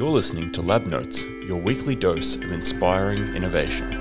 You're 0.00 0.08
listening 0.08 0.50
to 0.52 0.62
Lab 0.62 0.86
Notes, 0.86 1.24
your 1.46 1.60
weekly 1.60 1.94
dose 1.94 2.36
of 2.36 2.50
inspiring 2.52 3.36
innovation. 3.36 3.92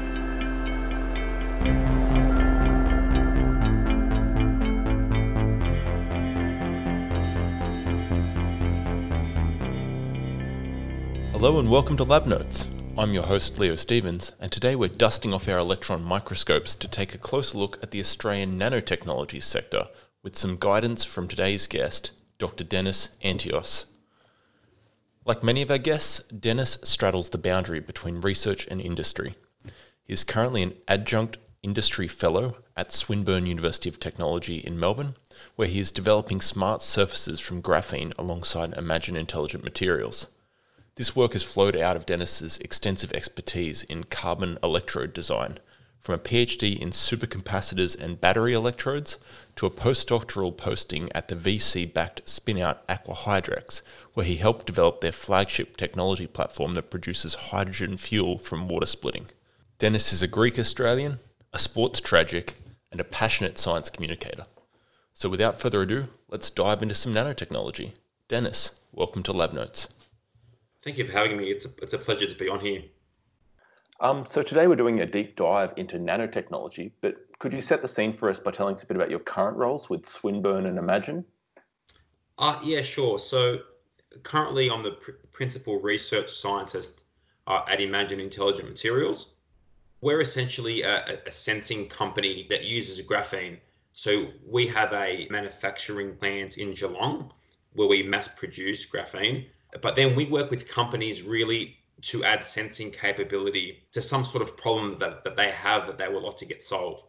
Hello 11.33 11.59
and 11.59 11.69
welcome 11.69 11.97
to 11.97 12.05
Lab 12.05 12.25
Notes. 12.27 12.69
I'm 12.97 13.13
your 13.13 13.23
host, 13.23 13.59
Leo 13.59 13.75
Stevens, 13.75 14.31
and 14.39 14.53
today 14.53 14.77
we're 14.77 14.87
dusting 14.87 15.33
off 15.33 15.49
our 15.49 15.59
electron 15.59 16.01
microscopes 16.01 16.77
to 16.77 16.87
take 16.87 17.13
a 17.13 17.17
closer 17.17 17.57
look 17.57 17.77
at 17.83 17.91
the 17.91 17.99
Australian 17.99 18.57
nanotechnology 18.57 19.43
sector 19.43 19.89
with 20.23 20.37
some 20.37 20.55
guidance 20.57 21.03
from 21.03 21.27
today's 21.27 21.67
guest, 21.67 22.11
Dr. 22.37 22.63
Dennis 22.63 23.09
Antiohos. 23.21 23.83
Like 25.29 25.43
many 25.43 25.61
of 25.61 25.69
our 25.69 25.77
guests, 25.77 26.23
Dennis 26.29 26.79
straddles 26.81 27.29
the 27.29 27.37
boundary 27.37 27.79
between 27.79 28.19
research 28.19 28.65
and 28.65 28.81
industry. 28.81 29.35
He 30.03 30.11
is 30.11 30.23
currently 30.23 30.63
an 30.63 30.73
adjunct 30.87 31.37
industry 31.61 32.07
fellow 32.07 32.55
at 32.75 32.91
Swinburne 32.91 33.45
University 33.45 33.89
of 33.89 33.99
Technology 33.99 34.57
in 34.57 34.79
Melbourne, 34.79 35.13
where 35.55 35.67
he 35.67 35.79
is 35.79 35.91
developing 35.91 36.41
smart 36.41 36.81
surfaces 36.81 37.39
from 37.39 37.61
graphene 37.61 38.11
alongside 38.17 38.73
Imagine 38.73 39.15
Intelligent 39.15 39.63
Materials. 39.63 40.25
This 40.95 41.15
work 41.15 41.33
has 41.33 41.43
flowed 41.43 41.75
out 41.75 41.95
of 41.95 42.07
Dennis's 42.07 42.57
extensive 42.57 43.13
expertise 43.13 43.83
in 43.83 44.05
carbon 44.05 44.57
electrode 44.63 45.13
design, 45.13 45.59
from 45.99 46.15
a 46.15 46.19
PhD 46.19 46.79
in 46.79 46.91
supercapacitors 46.91 47.99
and 47.99 48.21
battery 48.21 48.53
electrodes 48.53 49.17
to 49.55 49.65
a 49.65 49.71
postdoctoral 49.71 50.55
posting 50.55 51.11
at 51.13 51.27
the 51.27 51.35
VC 51.35 51.91
backed 51.91 52.25
spinout 52.25 52.77
Aquahydrex, 52.87 53.81
where 54.13 54.25
he 54.25 54.37
helped 54.37 54.65
develop 54.65 55.01
their 55.01 55.11
flagship 55.11 55.75
technology 55.77 56.27
platform 56.27 56.73
that 56.75 56.89
produces 56.89 57.35
hydrogen 57.35 57.97
fuel 57.97 58.37
from 58.37 58.67
water 58.67 58.85
splitting. 58.85 59.25
Dennis 59.77 60.13
is 60.13 60.21
a 60.21 60.27
Greek 60.27 60.57
Australian, 60.57 61.19
a 61.53 61.59
sports 61.59 61.99
tragic, 61.99 62.53
and 62.91 62.99
a 62.99 63.05
passionate 63.05 63.57
science 63.57 63.89
communicator. 63.89 64.45
So 65.13 65.29
without 65.29 65.59
further 65.59 65.81
ado, 65.81 66.07
let's 66.29 66.49
dive 66.49 66.81
into 66.81 66.95
some 66.95 67.13
nanotechnology. 67.13 67.93
Dennis, 68.27 68.79
welcome 68.93 69.21
to 69.23 69.33
Lab 69.33 69.53
Notes. 69.53 69.89
Thank 70.81 70.97
you 70.97 71.05
for 71.05 71.11
having 71.11 71.37
me. 71.37 71.51
It's 71.51 71.65
a, 71.65 71.69
it's 71.81 71.93
a 71.93 71.97
pleasure 71.97 72.25
to 72.25 72.35
be 72.35 72.47
on 72.47 72.61
here. 72.61 72.83
Um, 74.01 74.25
so 74.25 74.43
today 74.43 74.67
we're 74.67 74.77
doing 74.77 75.01
a 75.01 75.05
deep 75.05 75.35
dive 75.35 75.73
into 75.75 75.97
nanotechnology, 75.97 76.91
but 77.01 77.15
could 77.37 77.51
you 77.51 77.61
set 77.61 77.81
the 77.81 77.87
scene 77.87 78.13
for 78.13 78.29
us 78.29 78.39
by 78.39 78.51
telling 78.51 78.75
us 78.75 78.83
a 78.83 78.87
bit 78.87 78.95
about 78.95 79.09
your 79.09 79.19
current 79.19 79.57
roles 79.57 79.89
with 79.89 80.05
Swinburne 80.05 80.65
and 80.65 80.77
Imagine? 80.77 81.25
Uh, 82.37 82.59
yeah, 82.63 82.81
sure. 82.81 83.19
So 83.19 83.59
currently 84.23 84.69
I'm 84.69 84.83
the 84.83 84.91
pr- 84.91 85.11
principal 85.33 85.81
research 85.81 86.29
scientist 86.29 87.03
uh, 87.45 87.63
at 87.67 87.81
Imagine 87.81 88.21
Intelligent 88.21 88.69
Materials. 88.69 89.33
We're 89.99 90.21
essentially 90.21 90.83
a, 90.83 91.19
a 91.25 91.31
sensing 91.31 91.89
company 91.89 92.47
that 92.49 92.63
uses 92.63 93.05
graphene. 93.05 93.57
So 93.91 94.27
we 94.47 94.67
have 94.67 94.93
a 94.93 95.27
manufacturing 95.29 96.15
plant 96.15 96.57
in 96.57 96.73
Geelong 96.73 97.33
where 97.73 97.87
we 97.89 98.03
mass 98.03 98.29
produce 98.29 98.89
graphene, 98.89 99.47
but 99.81 99.97
then 99.97 100.15
we 100.15 100.25
work 100.25 100.49
with 100.49 100.69
companies 100.69 101.23
really 101.23 101.78
to 102.01 102.23
add 102.23 102.43
sensing 102.43 102.91
capability 102.91 103.83
to 103.91 104.01
some 104.01 104.25
sort 104.25 104.41
of 104.41 104.57
problem 104.57 104.97
that, 104.99 105.23
that 105.23 105.35
they 105.35 105.51
have 105.51 105.87
that 105.87 105.97
they 105.97 106.07
would 106.07 106.23
like 106.23 106.37
to 106.37 106.45
get 106.45 106.61
solved. 106.61 107.03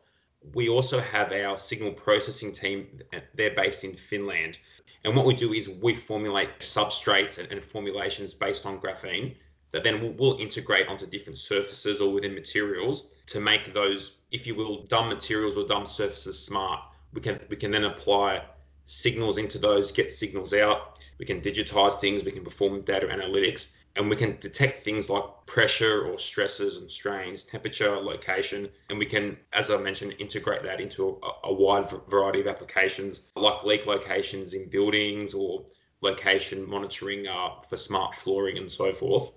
We 0.55 0.69
also 0.69 1.01
have 1.01 1.33
our 1.33 1.59
signal 1.59 1.93
processing 1.93 2.53
team, 2.53 3.01
they're 3.35 3.55
based 3.55 3.85
in 3.85 3.95
Finland. 3.95 4.59
And 5.05 5.17
what 5.17 5.27
we 5.27 5.35
do 5.35 5.53
is 5.53 5.69
we 5.69 5.95
formulate 5.95 6.61
substrates 6.61 7.39
and, 7.39 7.51
and 7.53 7.63
formulations 7.63 8.35
based 8.35 8.67
on 8.67 8.81
graphene 8.81 9.37
that 9.73 9.85
then 9.85 10.01
we'll, 10.01 10.13
we'll 10.13 10.39
integrate 10.39 10.89
onto 10.89 11.07
different 11.07 11.39
surfaces 11.39 12.01
or 12.01 12.13
within 12.13 12.35
materials 12.35 13.07
to 13.27 13.41
make 13.41 13.73
those, 13.73 14.17
if 14.31 14.47
you 14.47 14.55
will, 14.55 14.83
dumb 14.85 15.09
materials 15.09 15.57
or 15.57 15.67
dumb 15.67 15.87
surfaces 15.87 16.39
smart. 16.39 16.81
We 17.13 17.21
can 17.21 17.41
we 17.49 17.57
can 17.57 17.71
then 17.71 17.85
apply 17.85 18.43
signals 18.85 19.39
into 19.39 19.59
those, 19.59 19.93
get 19.93 20.11
signals 20.11 20.53
out. 20.53 20.99
We 21.19 21.27
can 21.27 21.41
digitize 21.41 22.01
things, 22.01 22.25
we 22.25 22.33
can 22.33 22.45
perform 22.45 22.83
data 22.83 23.07
analytics, 23.07 23.71
and 23.97 24.09
we 24.09 24.17
can 24.17 24.37
detect 24.41 24.79
things 24.79 25.11
like 25.11 25.25
pressure 25.47 26.07
or 26.07 26.19
stresses 26.19 26.77
and 26.77 26.91
strains, 26.91 27.45
temperature, 27.45 27.97
location, 27.97 28.69
and 28.89 28.99
we 28.99 29.07
can, 29.07 29.37
as 29.53 29.71
I 29.71 29.77
mentioned, 29.79 30.15
integrate 30.19 30.63
that 30.63 30.81
into 30.81 31.19
a, 31.23 31.49
a 31.49 31.53
wide 31.53 31.91
variety 32.09 32.41
of 32.41 32.47
applications 32.47 33.23
like 33.35 33.65
leak 33.65 33.87
locations 33.87 34.55
in 34.55 34.69
buildings 34.69 35.35
or 35.35 35.65
location 36.01 36.69
monitoring 36.69 37.27
uh, 37.27 37.61
for 37.69 37.77
smart 37.77 38.15
flooring 38.15 38.59
and 38.59 38.71
so 38.71 38.93
forth. 38.93 39.31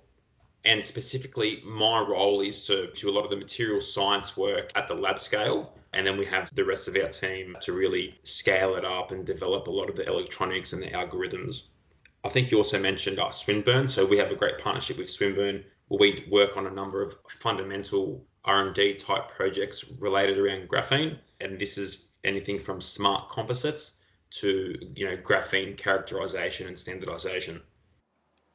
And 0.65 0.83
specifically, 0.83 1.61
my 1.65 1.99
role 1.99 2.39
is 2.39 2.67
to 2.67 2.89
do 2.95 3.09
a 3.09 3.11
lot 3.11 3.25
of 3.25 3.31
the 3.31 3.35
material 3.35 3.81
science 3.81 4.37
work 4.37 4.71
at 4.75 4.87
the 4.87 4.93
lab 4.93 5.19
scale. 5.19 5.73
And 5.91 6.07
then 6.07 6.17
we 6.17 6.25
have 6.27 6.53
the 6.55 6.63
rest 6.63 6.87
of 6.87 6.95
our 6.95 7.09
team 7.09 7.57
to 7.61 7.73
really 7.73 8.17
scale 8.23 8.75
it 8.75 8.85
up 8.85 9.11
and 9.11 9.25
develop 9.25 9.67
a 9.67 9.71
lot 9.71 9.89
of 9.89 9.97
the 9.97 10.07
electronics 10.07 10.71
and 10.71 10.81
the 10.81 10.87
algorithms. 10.87 11.67
I 12.23 12.29
think 12.29 12.51
you 12.51 12.57
also 12.57 12.79
mentioned 12.79 13.19
uh, 13.19 13.31
Swinburne. 13.31 13.87
So 13.87 14.05
we 14.05 14.17
have 14.17 14.31
a 14.31 14.35
great 14.35 14.57
partnership 14.59 14.97
with 14.97 15.09
Swinburne 15.09 15.65
where 15.87 15.99
we 15.99 16.25
work 16.31 16.55
on 16.55 16.65
a 16.65 16.71
number 16.71 17.01
of 17.01 17.15
fundamental 17.27 18.25
R&D 18.45 18.95
type 18.95 19.29
projects 19.35 19.91
related 19.99 20.37
around 20.37 20.69
graphene. 20.69 21.17
And 21.41 21.59
this 21.59 21.77
is 21.77 22.07
anything 22.23 22.59
from 22.59 22.81
smart 22.81 23.29
composites 23.29 23.95
to 24.31 24.75
you 24.95 25.05
know 25.05 25.17
graphene 25.17 25.77
characterization 25.77 26.67
and 26.67 26.79
standardization. 26.79 27.61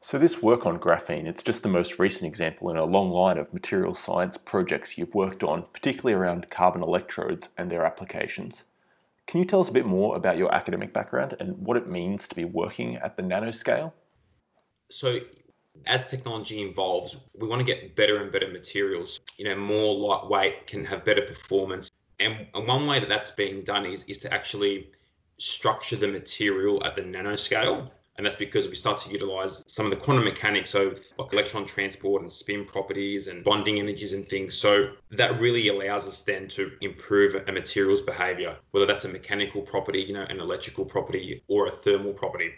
So 0.00 0.18
this 0.18 0.40
work 0.40 0.64
on 0.64 0.78
graphene, 0.78 1.26
it's 1.26 1.42
just 1.42 1.62
the 1.62 1.68
most 1.68 1.98
recent 1.98 2.26
example 2.26 2.70
in 2.70 2.76
a 2.76 2.84
long 2.84 3.10
line 3.10 3.36
of 3.36 3.52
material 3.52 3.94
science 3.94 4.36
projects 4.36 4.96
you've 4.96 5.14
worked 5.14 5.42
on, 5.42 5.64
particularly 5.72 6.14
around 6.14 6.50
carbon 6.50 6.82
electrodes 6.82 7.48
and 7.58 7.70
their 7.70 7.84
applications. 7.84 8.62
Can 9.28 9.40
you 9.40 9.44
tell 9.44 9.60
us 9.60 9.68
a 9.68 9.72
bit 9.72 9.84
more 9.84 10.16
about 10.16 10.38
your 10.38 10.52
academic 10.54 10.94
background 10.94 11.36
and 11.38 11.58
what 11.58 11.76
it 11.76 11.86
means 11.86 12.26
to 12.28 12.34
be 12.34 12.46
working 12.46 12.96
at 12.96 13.18
the 13.18 13.22
nanoscale? 13.22 13.92
So 14.90 15.18
as 15.86 16.08
technology 16.08 16.62
evolves, 16.62 17.14
we 17.38 17.46
want 17.46 17.60
to 17.60 17.66
get 17.66 17.94
better 17.94 18.22
and 18.22 18.32
better 18.32 18.48
materials. 18.48 19.20
You 19.36 19.44
know, 19.44 19.56
more 19.56 19.94
lightweight 19.94 20.66
can 20.66 20.82
have 20.86 21.04
better 21.04 21.20
performance. 21.20 21.90
And, 22.18 22.46
one 22.54 22.86
way 22.86 23.00
that 23.00 23.10
that's 23.10 23.30
being 23.30 23.62
done 23.64 23.84
is, 23.84 24.02
is 24.04 24.16
to 24.18 24.32
actually 24.32 24.90
structure 25.36 25.96
the 25.96 26.08
material 26.08 26.82
at 26.84 26.96
the 26.96 27.02
nanoscale. 27.02 27.90
And 28.18 28.26
that's 28.26 28.36
because 28.36 28.66
we 28.66 28.74
start 28.74 28.98
to 29.02 29.10
utilize 29.10 29.62
some 29.68 29.86
of 29.86 29.90
the 29.90 29.96
quantum 29.96 30.24
mechanics 30.24 30.74
of 30.74 31.00
like 31.18 31.32
electron 31.32 31.66
transport 31.66 32.20
and 32.20 32.30
spin 32.30 32.64
properties 32.64 33.28
and 33.28 33.44
bonding 33.44 33.78
energies 33.78 34.12
and 34.12 34.28
things. 34.28 34.56
So 34.56 34.90
that 35.12 35.38
really 35.40 35.68
allows 35.68 36.08
us 36.08 36.22
then 36.22 36.48
to 36.48 36.72
improve 36.80 37.36
a 37.36 37.52
material's 37.52 38.02
behavior, 38.02 38.56
whether 38.72 38.86
that's 38.86 39.04
a 39.04 39.08
mechanical 39.08 39.62
property, 39.62 40.00
you 40.00 40.14
know, 40.14 40.26
an 40.28 40.40
electrical 40.40 40.84
property 40.84 41.44
or 41.46 41.68
a 41.68 41.70
thermal 41.70 42.12
property. 42.12 42.54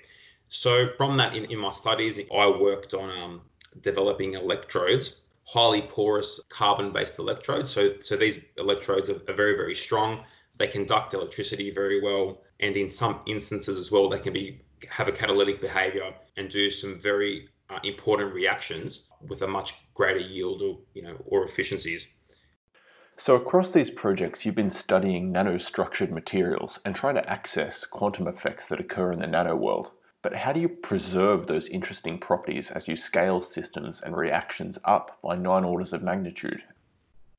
So 0.49 0.89
from 0.97 1.19
that 1.19 1.37
in, 1.37 1.45
in 1.45 1.59
my 1.59 1.71
studies, 1.71 2.19
I 2.19 2.47
worked 2.49 2.95
on 2.95 3.11
um, 3.11 3.41
developing 3.83 4.35
electrodes, 4.35 5.21
highly 5.45 5.83
porous 5.83 6.41
carbon-based 6.49 7.19
electrodes. 7.19 7.71
So, 7.71 8.01
so 8.01 8.17
these 8.17 8.43
electrodes 8.57 9.11
are, 9.11 9.21
are 9.29 9.35
very, 9.35 9.57
very 9.57 9.75
strong. 9.75 10.25
They 10.57 10.69
conduct 10.69 11.13
electricity 11.13 11.71
very 11.71 12.01
well, 12.01 12.41
and 12.59 12.77
in 12.77 12.89
some 12.89 13.21
instances 13.27 13.79
as 13.79 13.93
well, 13.93 14.09
they 14.09 14.19
can 14.19 14.33
be 14.33 14.63
have 14.89 15.09
a 15.09 15.13
catalytic 15.13 15.61
behavior 15.61 16.15
and 16.37 16.49
do 16.49 16.71
some 16.71 16.99
very 16.99 17.49
uh, 17.69 17.79
important 17.85 18.35
reactions 18.35 19.09
with 19.29 19.43
a 19.43 19.47
much 19.47 19.75
greater 19.95 20.19
yield 20.19 20.63
or 20.63 20.79
you 20.95 21.03
know 21.03 21.17
or 21.27 21.45
efficiencies. 21.45 22.13
So 23.17 23.37
across 23.37 23.73
these 23.73 23.91
projects, 23.91 24.47
you've 24.47 24.55
been 24.55 24.71
studying 24.71 25.31
nanostructured 25.31 26.11
materials 26.11 26.79
and 26.87 26.97
trying 26.97 27.17
to 27.17 27.31
access 27.31 27.85
quantum 27.85 28.27
effects 28.27 28.67
that 28.69 28.81
occur 28.81 29.13
in 29.13 29.19
the 29.19 29.27
nano 29.27 29.55
world. 29.55 29.91
But 30.23 30.37
how 30.37 30.53
do 30.53 30.61
you 30.61 30.69
preserve 30.69 31.47
those 31.47 31.69
interesting 31.69 32.19
properties 32.19 32.71
as 32.71 32.89
you 32.89 32.97
scale 32.97 33.43
systems 33.43 34.01
and 34.01 34.17
reactions 34.17 34.79
up 34.85 35.19
by 35.23 35.37
nine 35.37 35.65
orders 35.65 35.93
of 35.93 36.03
magnitude? 36.03 36.63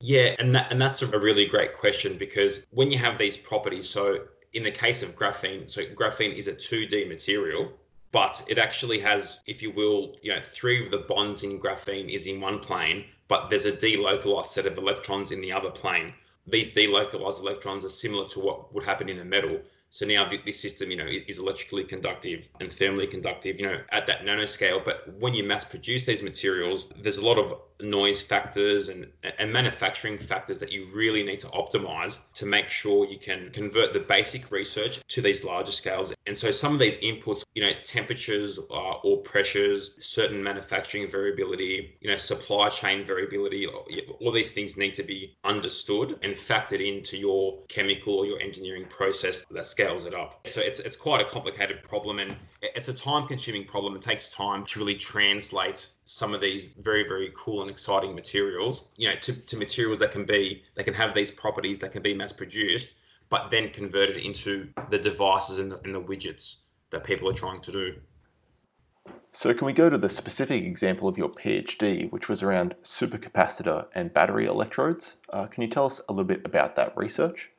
Yeah, 0.00 0.34
and 0.38 0.54
that, 0.54 0.70
and 0.72 0.80
that's 0.80 1.02
a 1.02 1.18
really 1.18 1.46
great 1.46 1.74
question 1.74 2.16
because 2.16 2.66
when 2.70 2.90
you 2.90 2.98
have 2.98 3.18
these 3.18 3.36
properties, 3.36 3.88
so 3.88 4.18
in 4.52 4.64
the 4.64 4.70
case 4.70 5.02
of 5.02 5.16
graphene, 5.16 5.70
so 5.70 5.84
graphene 5.84 6.36
is 6.36 6.48
a 6.48 6.52
2D 6.52 7.08
material, 7.08 7.72
but 8.10 8.44
it 8.48 8.58
actually 8.58 9.00
has, 9.00 9.40
if 9.46 9.62
you 9.62 9.70
will, 9.70 10.16
you 10.22 10.34
know, 10.34 10.40
three 10.42 10.84
of 10.84 10.90
the 10.90 10.98
bonds 10.98 11.42
in 11.42 11.58
graphene 11.58 12.12
is 12.12 12.26
in 12.26 12.40
one 12.40 12.58
plane, 12.58 13.06
but 13.28 13.48
there's 13.48 13.64
a 13.64 13.72
delocalized 13.72 14.46
set 14.46 14.66
of 14.66 14.76
electrons 14.76 15.32
in 15.32 15.40
the 15.40 15.52
other 15.52 15.70
plane. 15.70 16.12
These 16.46 16.72
delocalized 16.72 17.40
electrons 17.40 17.84
are 17.84 17.88
similar 17.88 18.28
to 18.28 18.40
what 18.40 18.74
would 18.74 18.84
happen 18.84 19.08
in 19.08 19.18
a 19.18 19.24
metal. 19.24 19.60
So 19.92 20.06
now 20.06 20.26
this 20.26 20.58
system, 20.58 20.90
you 20.90 20.96
know, 20.96 21.06
is 21.06 21.38
electrically 21.38 21.84
conductive 21.84 22.48
and 22.58 22.70
thermally 22.70 23.10
conductive, 23.10 23.60
you 23.60 23.66
know, 23.66 23.78
at 23.90 24.06
that 24.06 24.24
nanoscale. 24.24 24.82
But 24.82 25.20
when 25.20 25.34
you 25.34 25.44
mass 25.44 25.66
produce 25.66 26.06
these 26.06 26.22
materials, 26.22 26.90
there's 27.02 27.18
a 27.18 27.24
lot 27.24 27.36
of 27.36 27.58
noise 27.78 28.22
factors 28.22 28.88
and, 28.88 29.08
and 29.38 29.52
manufacturing 29.52 30.16
factors 30.16 30.60
that 30.60 30.72
you 30.72 30.88
really 30.94 31.22
need 31.24 31.40
to 31.40 31.48
optimize 31.48 32.18
to 32.34 32.46
make 32.46 32.70
sure 32.70 33.06
you 33.06 33.18
can 33.18 33.50
convert 33.50 33.92
the 33.92 34.00
basic 34.00 34.50
research 34.50 35.00
to 35.08 35.20
these 35.20 35.44
larger 35.44 35.72
scales. 35.72 36.14
And 36.26 36.36
so 36.36 36.52
some 36.52 36.72
of 36.72 36.78
these 36.78 37.00
inputs, 37.00 37.44
you 37.54 37.62
know, 37.62 37.72
temperatures 37.84 38.58
uh, 38.58 38.92
or 39.02 39.18
pressures, 39.18 39.94
certain 39.98 40.42
manufacturing 40.42 41.10
variability, 41.10 41.98
you 42.00 42.10
know, 42.10 42.16
supply 42.16 42.70
chain 42.70 43.04
variability, 43.04 43.66
all 43.66 44.32
these 44.32 44.52
things 44.52 44.78
need 44.78 44.94
to 44.94 45.02
be 45.02 45.36
understood 45.44 46.18
and 46.22 46.34
factored 46.34 46.80
into 46.80 47.18
your 47.18 47.62
chemical 47.68 48.14
or 48.14 48.26
your 48.26 48.40
engineering 48.40 48.86
process 48.88 49.44
that 49.50 49.66
scales 49.82 50.04
it 50.04 50.14
up. 50.14 50.46
So 50.46 50.60
it's, 50.60 50.80
it's 50.80 50.96
quite 50.96 51.20
a 51.20 51.24
complicated 51.24 51.82
problem 51.82 52.18
and 52.18 52.36
it's 52.62 52.88
a 52.88 52.94
time 52.94 53.26
consuming 53.26 53.64
problem. 53.64 53.96
It 53.96 54.02
takes 54.02 54.30
time 54.30 54.64
to 54.66 54.78
really 54.78 54.94
translate 54.94 55.88
some 56.04 56.34
of 56.34 56.40
these 56.40 56.64
very 56.64 57.06
very 57.06 57.32
cool 57.36 57.62
and 57.62 57.70
exciting 57.70 58.14
materials 58.14 58.88
you 58.96 59.08
know 59.08 59.14
to, 59.16 59.32
to 59.32 59.56
materials 59.56 59.98
that 60.00 60.10
can 60.10 60.24
be 60.24 60.62
they 60.74 60.82
can 60.82 60.94
have 60.94 61.14
these 61.14 61.30
properties 61.30 61.78
that 61.78 61.92
can 61.92 62.02
be 62.02 62.12
mass 62.12 62.32
produced 62.32 62.94
but 63.30 63.50
then 63.50 63.70
converted 63.70 64.16
into 64.16 64.68
the 64.90 64.98
devices 64.98 65.58
and 65.58 65.70
the, 65.70 65.80
and 65.84 65.94
the 65.94 66.00
widgets 66.00 66.56
that 66.90 67.04
people 67.04 67.28
are 67.28 67.32
trying 67.32 67.60
to 67.60 67.70
do 67.70 67.94
so 69.30 69.54
can 69.54 69.64
we 69.64 69.72
go 69.72 69.88
to 69.88 69.96
the 69.96 70.08
specific 70.08 70.64
example 70.64 71.06
of 71.06 71.16
your 71.16 71.28
phd 71.28 72.10
which 72.10 72.28
was 72.28 72.42
around 72.42 72.74
supercapacitor 72.82 73.86
and 73.94 74.12
battery 74.12 74.46
electrodes 74.46 75.16
uh, 75.32 75.46
can 75.46 75.62
you 75.62 75.68
tell 75.68 75.86
us 75.86 76.00
a 76.08 76.12
little 76.12 76.24
bit 76.24 76.42
about 76.44 76.74
that 76.74 76.92
research 76.96 77.51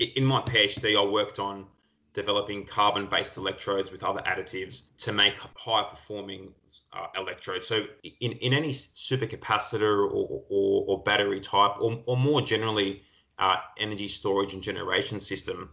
in 0.00 0.24
my 0.24 0.40
phd 0.42 0.96
i 0.96 1.04
worked 1.04 1.38
on 1.38 1.66
developing 2.12 2.66
carbon 2.66 3.06
based 3.06 3.36
electrodes 3.36 3.92
with 3.92 4.02
other 4.02 4.20
additives 4.20 4.88
to 4.96 5.12
make 5.12 5.34
high 5.54 5.84
performing 5.88 6.52
uh, 6.92 7.06
electrodes. 7.16 7.66
So, 7.66 7.84
in, 8.02 8.32
in 8.32 8.52
any 8.52 8.70
supercapacitor 8.70 9.82
or, 9.82 10.42
or, 10.48 10.84
or 10.88 11.02
battery 11.02 11.40
type, 11.40 11.80
or, 11.80 12.02
or 12.06 12.16
more 12.16 12.40
generally, 12.40 13.02
uh, 13.38 13.56
energy 13.78 14.08
storage 14.08 14.54
and 14.54 14.62
generation 14.62 15.20
system, 15.20 15.70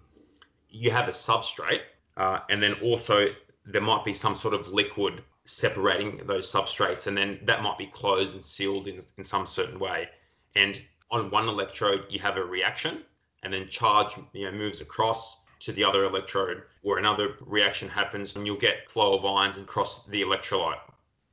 you 0.70 0.92
have 0.92 1.08
a 1.08 1.12
substrate, 1.12 1.82
uh, 2.16 2.40
and 2.50 2.62
then 2.62 2.74
also 2.84 3.28
there 3.66 3.82
might 3.82 4.06
be 4.06 4.14
some 4.14 4.36
sort 4.36 4.54
of 4.54 4.68
liquid 4.70 5.22
separating 5.44 6.22
those 6.26 6.52
substrates, 6.52 7.08
and 7.08 7.18
then 7.18 7.40
that 7.44 7.64
might 7.64 7.78
be 7.78 7.88
closed 7.88 8.36
and 8.36 8.46
sealed 8.46 8.88
in, 8.88 9.02
in 9.18 9.24
some 9.24 9.46
certain 9.46 9.80
way. 9.80 10.08
And 10.56 10.80
on 11.10 11.30
one 11.32 11.48
electrode, 11.48 12.06
you 12.10 12.20
have 12.20 12.38
a 12.38 12.44
reaction, 12.44 13.04
and 13.44 13.54
then 13.54 13.68
charge 13.68 14.16
you 14.34 14.45
know, 14.45 14.57
moves 14.57 14.81
across 14.81 15.38
to 15.60 15.72
the 15.72 15.84
other 15.84 16.06
electrode 16.06 16.63
where 16.81 16.98
another 16.98 17.36
reaction 17.42 17.89
happens 17.89 18.36
and 18.36 18.45
you'll 18.45 18.56
get 18.56 18.89
flow 18.89 19.18
of 19.18 19.25
ions 19.25 19.57
across 19.57 20.06
the 20.07 20.22
electrolyte. 20.22 20.80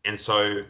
And 0.05 0.19
so 0.19 0.61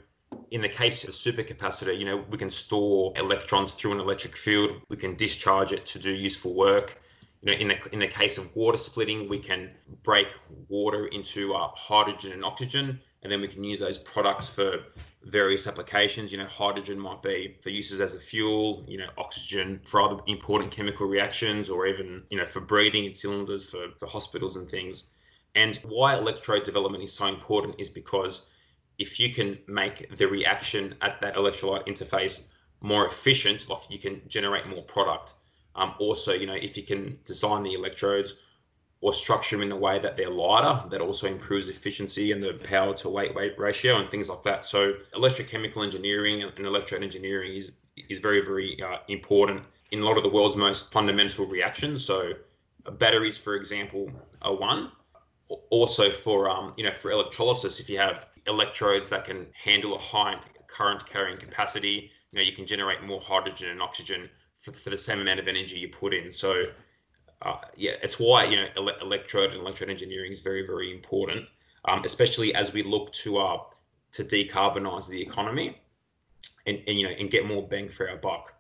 in 0.51 0.61
the 0.61 0.69
case 0.69 1.05
of 1.05 1.11
a 1.11 1.13
supercapacitor, 1.13 1.97
you 1.97 2.05
know, 2.05 2.17
we 2.17 2.39
can 2.39 2.51
store 2.51 3.13
electrons 3.17 3.73
through 3.73 3.93
an 3.93 4.01
electric 4.01 4.37
field, 4.37 4.81
we 4.89 4.97
can 4.97 5.17
discharge 5.17 5.73
it 5.73 5.87
to 5.87 5.99
do 5.99 6.11
useful 6.11 6.55
work. 6.55 7.01
You 7.43 7.53
know, 7.53 7.59
in 7.59 7.69
the 7.69 7.93
in 7.93 7.99
the 7.99 8.09
case 8.09 8.39
of 8.39 8.57
water 8.57 8.79
splitting, 8.79 9.29
we 9.29 9.39
can 9.39 9.71
break 10.03 10.35
water 10.69 11.07
into 11.07 11.55
uh, 11.55 11.69
hydrogen 11.75 12.33
and 12.33 12.45
oxygen, 12.45 13.01
and 13.25 13.33
then 13.33 13.41
we 13.41 13.49
can 13.49 13.65
use 13.65 13.79
those 13.79 13.97
products 13.97 14.49
for 14.49 14.85
various 15.23 15.67
applications. 15.67 16.31
You 16.31 16.39
know, 16.39 16.47
hydrogen 16.47 16.99
might 16.99 17.23
be 17.23 17.57
for 17.63 17.71
uses 17.71 18.03
as 18.03 18.15
a 18.15 18.21
fuel, 18.21 18.85
you 18.87 18.99
know, 18.99 19.09
oxygen 19.17 19.81
for 19.83 20.03
other 20.03 20.21
important 20.27 20.73
chemical 20.73 21.07
reactions, 21.07 21.71
or 21.71 21.87
even, 21.87 22.25
you 22.29 22.37
know, 22.37 22.45
for 22.45 22.61
breathing 22.61 23.07
in 23.07 23.15
cylinders 23.15 23.65
for, 23.65 23.89
for 23.99 24.07
hospitals 24.07 24.57
and 24.57 24.71
things. 24.71 25.05
And 25.55 25.75
why 25.89 26.17
electrode 26.17 26.65
development 26.65 27.03
is 27.03 27.15
so 27.15 27.27
important 27.27 27.77
is 27.79 27.89
because 27.89 28.47
if 28.99 29.19
you 29.19 29.33
can 29.33 29.59
make 29.67 30.15
the 30.15 30.29
reaction 30.29 30.95
at 31.01 31.23
that 31.23 31.37
electrolyte 31.37 31.87
interface 31.87 32.47
more 32.81 33.07
efficient, 33.07 33.69
like 33.71 33.83
you 33.89 33.99
can 33.99 34.21
generate 34.29 34.67
more 34.69 34.83
product. 34.83 35.33
Um, 35.75 35.95
also, 35.99 36.33
you 36.33 36.47
know, 36.47 36.55
if 36.55 36.77
you 36.77 36.83
can 36.83 37.19
design 37.25 37.63
the 37.63 37.73
electrodes 37.73 38.37
or 39.05 39.13
structure 39.13 39.55
them 39.55 39.63
in 39.63 39.69
the 39.69 39.77
way 39.77 39.99
that 39.99 40.17
they're 40.17 40.31
lighter. 40.31 40.89
That 40.89 41.03
also 41.03 41.27
improves 41.27 41.69
efficiency 41.69 42.33
and 42.33 42.43
the 42.43 42.55
power 42.55 42.95
to 42.95 43.11
weight 43.11 43.35
weight 43.35 43.59
ratio 43.59 43.99
and 44.01 44.09
things 44.09 44.31
like 44.31 44.43
that. 44.45 44.65
So 44.65 44.95
electrochemical 45.15 45.85
engineering 45.85 46.43
and 46.43 46.67
electrode 46.67 47.03
engineering 47.03 47.55
is 47.55 47.73
is 48.09 48.19
very 48.19 48.43
very 48.43 48.83
uh, 48.83 49.01
important 49.09 49.63
in 49.91 50.01
a 50.01 50.07
lot 50.07 50.17
of 50.17 50.23
the 50.23 50.31
world's 50.31 50.57
most 50.57 50.91
fundamental 50.91 51.45
reactions. 51.45 52.03
So 52.03 52.33
batteries, 52.93 53.37
for 53.37 53.57
example, 53.57 54.11
are 54.41 54.55
one. 54.55 54.91
Also 55.69 56.11
for 56.11 56.49
um, 56.49 56.73
you 56.79 56.85
know 56.85 56.93
for 56.93 57.11
electrolysis, 57.11 57.81
if 57.81 57.91
you 57.91 57.99
have 57.99 58.27
electrodes 58.47 59.11
that 59.11 59.27
can 59.27 59.47
handle 59.53 59.95
a 59.97 59.99
high 59.99 60.37
current 60.67 61.05
carrying 61.05 61.37
capacity, 61.37 62.11
you 62.31 62.39
know 62.39 62.43
you 62.43 62.53
can 62.53 62.65
generate 62.65 63.03
more 63.03 63.21
hydrogen 63.21 63.69
and 63.69 63.83
oxygen 63.83 64.31
for, 64.61 64.73
for 64.73 64.89
the 64.89 64.97
same 64.97 65.21
amount 65.21 65.41
of 65.41 65.47
energy 65.47 65.77
you 65.77 65.89
put 65.89 66.15
in. 66.15 66.33
So 66.33 66.65
uh, 67.45 67.59
yeah, 67.77 67.93
it's 68.03 68.19
why 68.19 68.45
you 68.45 68.57
know 68.57 68.67
ele- 68.77 69.01
electrode 69.01 69.53
and 69.53 69.61
electrode 69.61 69.91
engineering 69.91 70.31
is 70.31 70.41
very 70.41 70.67
very 70.67 70.93
important, 70.93 71.47
um, 71.85 72.03
especially 72.05 72.55
as 72.55 72.73
we 72.73 72.83
look 72.83 73.13
to 73.13 73.39
uh, 73.39 73.59
to 74.13 74.25
decarbonize 74.25 75.09
the 75.09 75.21
economy, 75.21 75.79
and, 76.67 76.83
and 76.87 76.99
you 76.99 77.05
know 77.05 77.15
and 77.19 77.31
get 77.31 77.47
more 77.47 77.67
bang 77.67 77.89
for 77.89 78.09
our 78.09 78.17
buck. 78.17 78.55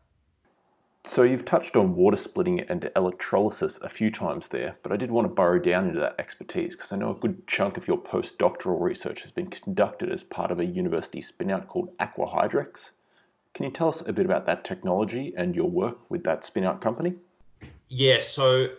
So 1.07 1.23
you've 1.23 1.45
touched 1.45 1.77
on 1.77 1.97
water 1.97 2.17
splitting 2.17 2.61
and 2.61 2.91
electrolysis 2.97 3.79
a 3.83 3.91
few 3.91 4.11
times 4.11 4.49
there, 4.49 4.79
but 4.83 4.91
I 4.91 4.97
did 4.97 5.11
want 5.11 5.27
to 5.27 5.35
burrow 5.35 5.59
down 5.59 5.89
into 5.89 6.01
that 6.01 6.15
expertise 6.19 6.75
because 6.75 6.93
I 6.93 6.97
know 6.97 7.11
a 7.11 7.15
good 7.15 7.47
chunk 7.47 7.77
of 7.77 7.87
your 7.87 7.99
postdoctoral 7.99 8.81
research 8.81 9.21
has 9.21 9.31
been 9.31 9.49
conducted 9.49 10.11
as 10.11 10.25
part 10.25 10.51
of 10.51 10.59
a 10.59 10.65
university 10.65 11.21
spinout 11.21 11.69
called 11.69 11.95
Aquahydrex. 11.99 12.93
Can 13.53 13.67
you 13.67 13.71
tell 13.71 13.91
us 13.91 14.03
a 14.07 14.15
bit 14.15 14.25
about 14.25 14.47
that 14.47 14.65
technology 14.65 15.35
and 15.37 15.55
your 15.55 15.69
work 15.69 16.11
with 16.11 16.25
that 16.25 16.41
spinout 16.41 16.81
company? 16.81 17.17
Yeah, 17.96 18.19
so 18.19 18.70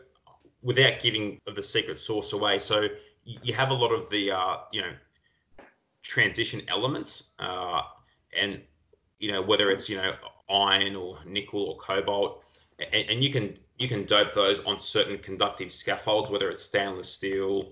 without 0.62 1.00
giving 1.00 1.40
the 1.46 1.64
secret 1.64 2.00
source 2.00 2.34
away, 2.34 2.60
so 2.60 2.90
you 3.24 3.54
have 3.54 3.70
a 3.70 3.74
lot 3.74 3.94
of 3.94 4.10
the 4.10 4.32
uh, 4.32 4.58
you 4.74 4.82
know 4.82 4.92
transition 6.02 6.64
elements, 6.68 7.30
uh, 7.40 7.84
and 8.38 8.60
you 9.18 9.32
know 9.32 9.42
whether 9.42 9.72
it's 9.72 9.88
you 9.88 9.96
know 9.96 10.16
iron 10.50 10.98
or 10.98 11.18
nickel 11.26 11.64
or 11.64 11.78
cobalt, 11.78 12.44
and, 12.78 13.10
and, 13.10 13.24
you 13.24 13.32
can 13.32 13.58
you 13.78 13.88
can 13.88 14.04
dope 14.04 14.34
those 14.34 14.62
on 14.66 14.80
certain 14.80 15.18
conductive 15.20 15.72
scaffolds, 15.72 16.30
whether 16.30 16.50
it's 16.50 16.64
stainless 16.64 17.08
steel 17.08 17.72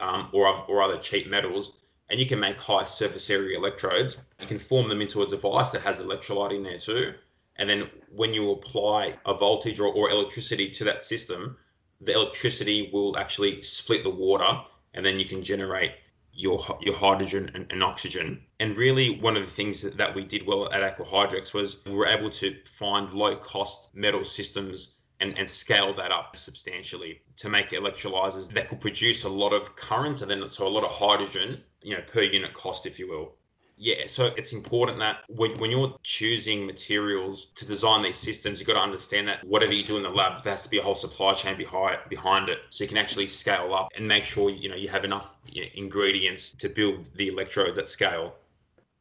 um, 0.00 0.30
or 0.32 0.48
or 0.70 0.80
other 0.80 0.96
cheap 0.96 1.28
metals, 1.28 1.76
and 2.08 2.18
you 2.18 2.24
can 2.24 2.40
make 2.40 2.58
high 2.58 2.84
surface 2.84 3.28
area 3.28 3.58
electrodes. 3.58 4.16
You 4.40 4.46
can 4.46 4.58
form 4.58 4.88
them 4.88 5.02
into 5.02 5.20
a 5.20 5.26
device 5.26 5.68
that 5.72 5.82
has 5.82 6.00
electrolyte 6.00 6.56
in 6.56 6.62
there 6.62 6.78
too, 6.78 7.12
and 7.58 7.68
then 7.68 7.90
when 8.10 8.34
you 8.34 8.52
apply 8.52 9.14
a 9.26 9.34
voltage 9.34 9.80
or, 9.80 9.92
or 9.92 10.10
electricity 10.10 10.70
to 10.70 10.84
that 10.84 11.02
system, 11.02 11.56
the 12.00 12.12
electricity 12.12 12.90
will 12.92 13.18
actually 13.18 13.62
split 13.62 14.04
the 14.04 14.10
water 14.10 14.62
and 14.94 15.04
then 15.04 15.18
you 15.18 15.24
can 15.24 15.42
generate 15.42 15.92
your 16.32 16.64
your 16.80 16.94
hydrogen 16.94 17.50
and, 17.54 17.66
and, 17.70 17.82
oxygen. 17.82 18.42
And 18.60 18.76
really, 18.76 19.18
one 19.18 19.36
of 19.36 19.42
the 19.42 19.50
things 19.50 19.82
that, 19.82 20.14
we 20.14 20.24
did 20.24 20.46
well 20.46 20.72
at 20.72 20.96
Aquahydrex 20.96 21.52
was 21.52 21.84
we 21.84 21.92
were 21.92 22.06
able 22.06 22.30
to 22.30 22.56
find 22.74 23.10
low 23.10 23.34
cost 23.34 23.88
metal 23.92 24.22
systems 24.22 24.94
and, 25.18 25.36
and 25.36 25.50
scale 25.50 25.94
that 25.94 26.12
up 26.12 26.36
substantially 26.36 27.22
to 27.38 27.48
make 27.48 27.70
electrolyzers 27.70 28.52
that 28.52 28.68
could 28.68 28.80
produce 28.80 29.24
a 29.24 29.28
lot 29.28 29.52
of 29.52 29.74
current 29.74 30.22
and 30.22 30.30
then 30.30 30.48
so 30.48 30.68
a 30.68 30.68
lot 30.68 30.84
of 30.84 30.92
hydrogen, 30.92 31.60
you 31.82 31.96
know, 31.96 32.02
per 32.02 32.22
unit 32.22 32.54
cost, 32.54 32.86
if 32.86 33.00
you 33.00 33.08
will 33.08 33.34
yeah, 33.78 34.06
so 34.06 34.26
it's 34.36 34.52
important 34.52 34.98
that 34.98 35.18
when, 35.28 35.56
when 35.58 35.70
you're 35.70 35.96
choosing 36.02 36.66
materials 36.66 37.46
to 37.56 37.64
design 37.64 38.02
these 38.02 38.16
systems, 38.16 38.58
you've 38.58 38.66
got 38.66 38.74
to 38.74 38.80
understand 38.80 39.28
that 39.28 39.44
whatever 39.44 39.72
you 39.72 39.84
do 39.84 39.96
in 39.96 40.02
the 40.02 40.10
lab, 40.10 40.42
there 40.42 40.52
has 40.52 40.64
to 40.64 40.68
be 40.68 40.78
a 40.78 40.82
whole 40.82 40.96
supply 40.96 41.32
chain 41.32 41.56
behind 41.56 41.98
behind 42.08 42.48
it, 42.48 42.58
so 42.70 42.82
you 42.82 42.88
can 42.88 42.98
actually 42.98 43.28
scale 43.28 43.72
up 43.72 43.88
and 43.96 44.06
make 44.06 44.24
sure 44.24 44.50
you 44.50 44.68
know 44.68 44.74
you 44.74 44.88
have 44.88 45.04
enough 45.04 45.36
you 45.52 45.62
know, 45.62 45.68
ingredients 45.74 46.50
to 46.54 46.68
build 46.68 47.08
the 47.14 47.28
electrodes 47.28 47.78
at 47.78 47.88
scale. 47.88 48.34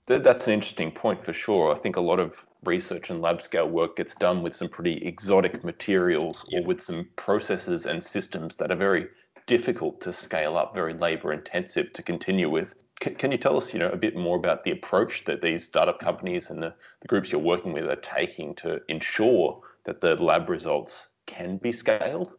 That's 0.05 0.47
an 0.47 0.53
interesting 0.53 0.91
point 0.91 1.21
for 1.21 1.33
sure. 1.33 1.73
I 1.73 1.77
think 1.77 1.97
a 1.97 2.01
lot 2.01 2.19
of 2.19 2.47
research 2.63 3.09
and 3.09 3.21
lab 3.21 3.41
scale 3.41 3.67
work 3.67 3.97
gets 3.97 4.15
done 4.15 4.41
with 4.41 4.55
some 4.55 4.69
pretty 4.69 4.97
exotic 5.05 5.63
materials 5.63 6.45
or 6.53 6.63
with 6.63 6.81
some 6.81 7.09
processes 7.15 7.85
and 7.85 8.01
systems 8.01 8.55
that 8.57 8.71
are 8.71 8.77
very 8.77 9.07
difficult 9.47 10.01
to 10.01 10.13
scale 10.13 10.55
up, 10.55 10.73
very 10.73 10.93
labor 10.93 11.33
intensive 11.33 11.91
to 11.93 12.03
continue 12.03 12.49
with. 12.49 12.73
Can, 12.99 13.31
you 13.31 13.37
tell 13.37 13.57
us, 13.57 13.73
you 13.73 13.79
know, 13.79 13.89
a 13.89 13.97
bit 13.97 14.15
more 14.15 14.37
about 14.37 14.63
the 14.63 14.71
approach 14.71 15.23
that 15.25 15.41
these 15.41 15.65
startup 15.65 15.99
companies 15.99 16.49
and 16.49 16.61
the, 16.61 16.73
the 17.01 17.07
groups 17.07 17.31
you're 17.31 17.39
working 17.39 17.71
with 17.71 17.85
are 17.85 17.95
taking 17.95 18.55
to 18.55 18.81
ensure 18.89 19.61
that 19.85 20.01
the 20.01 20.15
lab 20.15 20.49
results 20.49 21.07
can 21.27 21.57
be 21.57 21.71
scaled? 21.71 22.33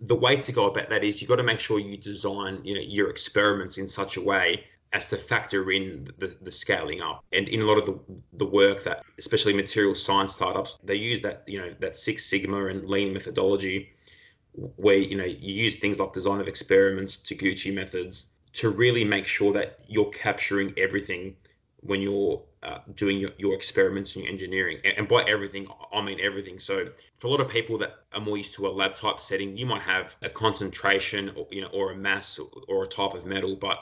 The 0.00 0.16
way 0.16 0.36
to 0.36 0.52
go 0.52 0.64
about 0.64 0.88
that 0.90 1.04
is 1.04 1.20
you've 1.20 1.28
got 1.28 1.36
to 1.36 1.44
make 1.44 1.60
sure 1.60 1.78
you 1.78 1.96
design, 1.96 2.60
you 2.64 2.74
know, 2.74 2.80
your 2.80 3.10
experiments 3.10 3.78
in 3.78 3.86
such 3.86 4.16
a 4.16 4.20
way 4.20 4.64
as 4.92 5.10
to 5.10 5.16
factor 5.16 5.70
in 5.70 6.08
the, 6.18 6.36
the 6.42 6.50
scaling 6.50 7.00
up. 7.00 7.24
And 7.32 7.48
in 7.48 7.60
a 7.60 7.64
lot 7.64 7.78
of 7.78 7.86
the, 7.86 7.98
the 8.32 8.46
work 8.46 8.82
that, 8.84 9.04
especially 9.18 9.52
material 9.52 9.94
science 9.94 10.34
startups, 10.34 10.78
they 10.82 10.96
use 10.96 11.22
that, 11.22 11.44
you 11.46 11.60
know, 11.60 11.74
that 11.78 11.94
Six 11.94 12.26
Sigma 12.26 12.66
and 12.66 12.88
lean 12.88 13.12
methodology 13.12 13.90
where, 14.54 14.96
you 14.96 15.16
know, 15.16 15.24
you 15.24 15.54
use 15.54 15.76
things 15.76 16.00
like 16.00 16.12
design 16.12 16.40
of 16.40 16.48
experiments, 16.48 17.18
Taguchi 17.18 17.72
methods, 17.72 18.30
to 18.52 18.70
really 18.70 19.04
make 19.04 19.26
sure 19.26 19.52
that 19.54 19.78
you're 19.86 20.10
capturing 20.10 20.74
everything 20.76 21.36
when 21.82 22.02
you're 22.02 22.42
uh, 22.62 22.78
doing 22.94 23.18
your, 23.18 23.30
your 23.38 23.54
experiments 23.54 24.14
and 24.16 24.24
your 24.24 24.32
engineering. 24.32 24.78
And, 24.84 24.98
and, 24.98 25.08
by 25.08 25.22
everything, 25.22 25.66
I 25.92 26.02
mean 26.02 26.18
everything. 26.20 26.58
So 26.58 26.90
for 27.18 27.28
a 27.28 27.30
lot 27.30 27.40
of 27.40 27.48
people 27.48 27.78
that 27.78 27.94
are 28.12 28.20
more 28.20 28.36
used 28.36 28.54
to 28.54 28.66
a 28.66 28.70
lab 28.70 28.96
type 28.96 29.18
setting, 29.18 29.56
you 29.56 29.64
might 29.64 29.82
have 29.82 30.14
a 30.20 30.28
concentration, 30.28 31.30
or, 31.36 31.46
you 31.50 31.62
know, 31.62 31.68
or 31.68 31.92
a 31.92 31.96
mass 31.96 32.38
or, 32.38 32.48
or 32.68 32.82
a 32.82 32.86
type 32.86 33.14
of 33.14 33.24
metal, 33.24 33.56
but 33.56 33.78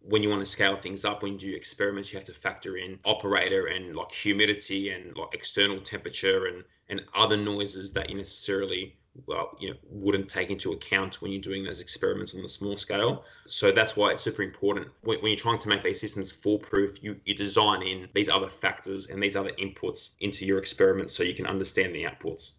when 0.00 0.22
you 0.22 0.28
want 0.28 0.40
to 0.40 0.46
scale 0.46 0.76
things 0.76 1.04
up, 1.04 1.22
when 1.22 1.34
you 1.34 1.38
do 1.38 1.54
experiments, 1.54 2.12
you 2.12 2.18
have 2.18 2.26
to 2.26 2.34
factor 2.34 2.76
in 2.76 2.98
operator 3.04 3.66
and 3.66 3.94
like 3.94 4.12
humidity 4.12 4.90
and 4.90 5.16
like 5.16 5.34
external 5.34 5.80
temperature 5.80 6.46
and 6.46 6.64
and 6.88 7.04
other 7.14 7.36
noises 7.36 7.92
that 7.92 8.08
you 8.08 8.16
necessarily 8.16 8.96
well, 9.26 9.56
you 9.58 9.70
know, 9.70 9.76
wouldn't 9.90 10.28
take 10.28 10.50
into 10.50 10.72
account 10.72 11.20
when 11.20 11.32
you're 11.32 11.40
doing 11.40 11.64
those 11.64 11.80
experiments 11.80 12.34
on 12.34 12.42
the 12.42 12.48
small 12.48 12.76
scale. 12.76 13.24
So 13.46 13.72
that's 13.72 13.96
why 13.96 14.12
it's 14.12 14.22
super 14.22 14.42
important 14.42 14.88
when, 15.02 15.18
when 15.20 15.30
you're 15.30 15.38
trying 15.38 15.58
to 15.60 15.68
make 15.68 15.82
these 15.82 16.00
systems 16.00 16.32
foolproof. 16.32 17.02
You, 17.02 17.20
you 17.24 17.34
design 17.34 17.82
in 17.82 18.08
these 18.14 18.28
other 18.28 18.48
factors 18.48 19.06
and 19.06 19.22
these 19.22 19.36
other 19.36 19.52
inputs 19.52 20.10
into 20.20 20.46
your 20.46 20.58
experiments 20.58 21.14
so 21.14 21.22
you 21.22 21.34
can 21.34 21.46
understand 21.46 21.94
the 21.94 22.04
outputs. 22.04 22.52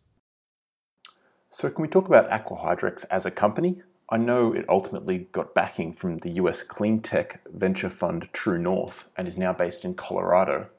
So, 1.51 1.69
can 1.69 1.81
we 1.81 1.87
talk 1.87 2.07
about 2.07 2.31
Aqua 2.31 2.77
as 3.09 3.25
a 3.25 3.31
company? 3.31 3.81
I 4.11 4.17
know 4.17 4.53
it 4.53 4.65
ultimately 4.67 5.27
got 5.31 5.53
backing 5.53 5.93
from 5.93 6.17
the 6.17 6.31
US 6.31 6.63
clean 6.63 7.01
tech 7.01 7.41
venture 7.47 7.89
fund 7.89 8.29
True 8.33 8.57
North 8.57 9.07
and 9.15 9.27
is 9.27 9.37
now 9.37 9.53
based 9.53 9.85
in 9.85 9.93
Colorado. 9.93 10.69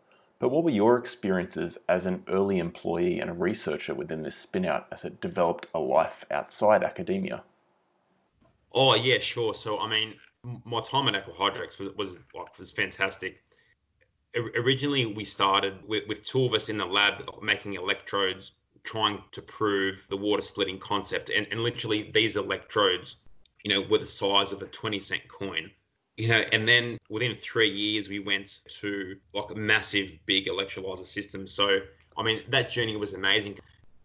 But 0.41 0.49
what 0.49 0.65
were 0.65 0.71
your 0.71 0.97
experiences 0.97 1.77
as 1.87 2.07
an 2.07 2.25
early 2.27 2.59
employee 2.59 3.21
and 3.21 3.29
a 3.29 3.35
researcher 3.35 3.95
within 3.95 4.23
this 4.23 4.47
spinout 4.47 4.87
as 4.91 5.05
it 5.05 5.21
developed 5.21 5.67
a 5.75 5.79
life 5.79 6.25
outside 6.31 6.83
academia? 6.83 7.45
Oh 8.73 8.95
yeah, 8.95 9.19
sure. 9.19 9.53
So 9.53 9.79
I 9.79 9.87
mean, 9.87 10.15
my 10.65 10.81
time 10.81 11.09
at 11.09 11.27
Aquahydrex 11.27 11.79
was 11.79 11.95
was 11.95 12.19
was 12.59 12.71
fantastic. 12.71 13.43
Originally, 14.35 15.05
we 15.05 15.25
started 15.25 15.87
with, 15.87 16.09
with 16.09 16.25
two 16.25 16.47
of 16.47 16.55
us 16.55 16.71
in 16.71 16.79
the 16.79 16.87
lab 16.87 17.23
making 17.43 17.75
electrodes, 17.75 18.53
trying 18.83 19.23
to 19.33 19.43
prove 19.43 20.07
the 20.09 20.17
water 20.17 20.41
splitting 20.41 20.79
concept. 20.79 21.31
And, 21.31 21.49
and 21.51 21.63
literally, 21.63 22.11
these 22.15 22.37
electrodes, 22.37 23.17
you 23.65 23.75
know, 23.75 23.83
were 23.83 23.99
the 23.99 24.07
size 24.07 24.53
of 24.53 24.63
a 24.63 24.67
20 24.67 25.01
cent 25.01 25.29
coin 25.29 25.71
you 26.21 26.29
know, 26.29 26.45
and 26.53 26.69
then 26.69 26.99
within 27.09 27.35
three 27.35 27.71
years, 27.71 28.11
we 28.11 28.19
went 28.19 28.61
to 28.81 29.17
like 29.33 29.51
a 29.51 29.55
massive, 29.55 30.19
big 30.27 30.47
electrolyzer 30.47 31.07
system. 31.07 31.47
So, 31.47 31.81
I 32.15 32.23
mean, 32.23 32.43
that 32.51 32.69
journey 32.69 32.95
was 32.97 33.15
amazing. 33.15 33.59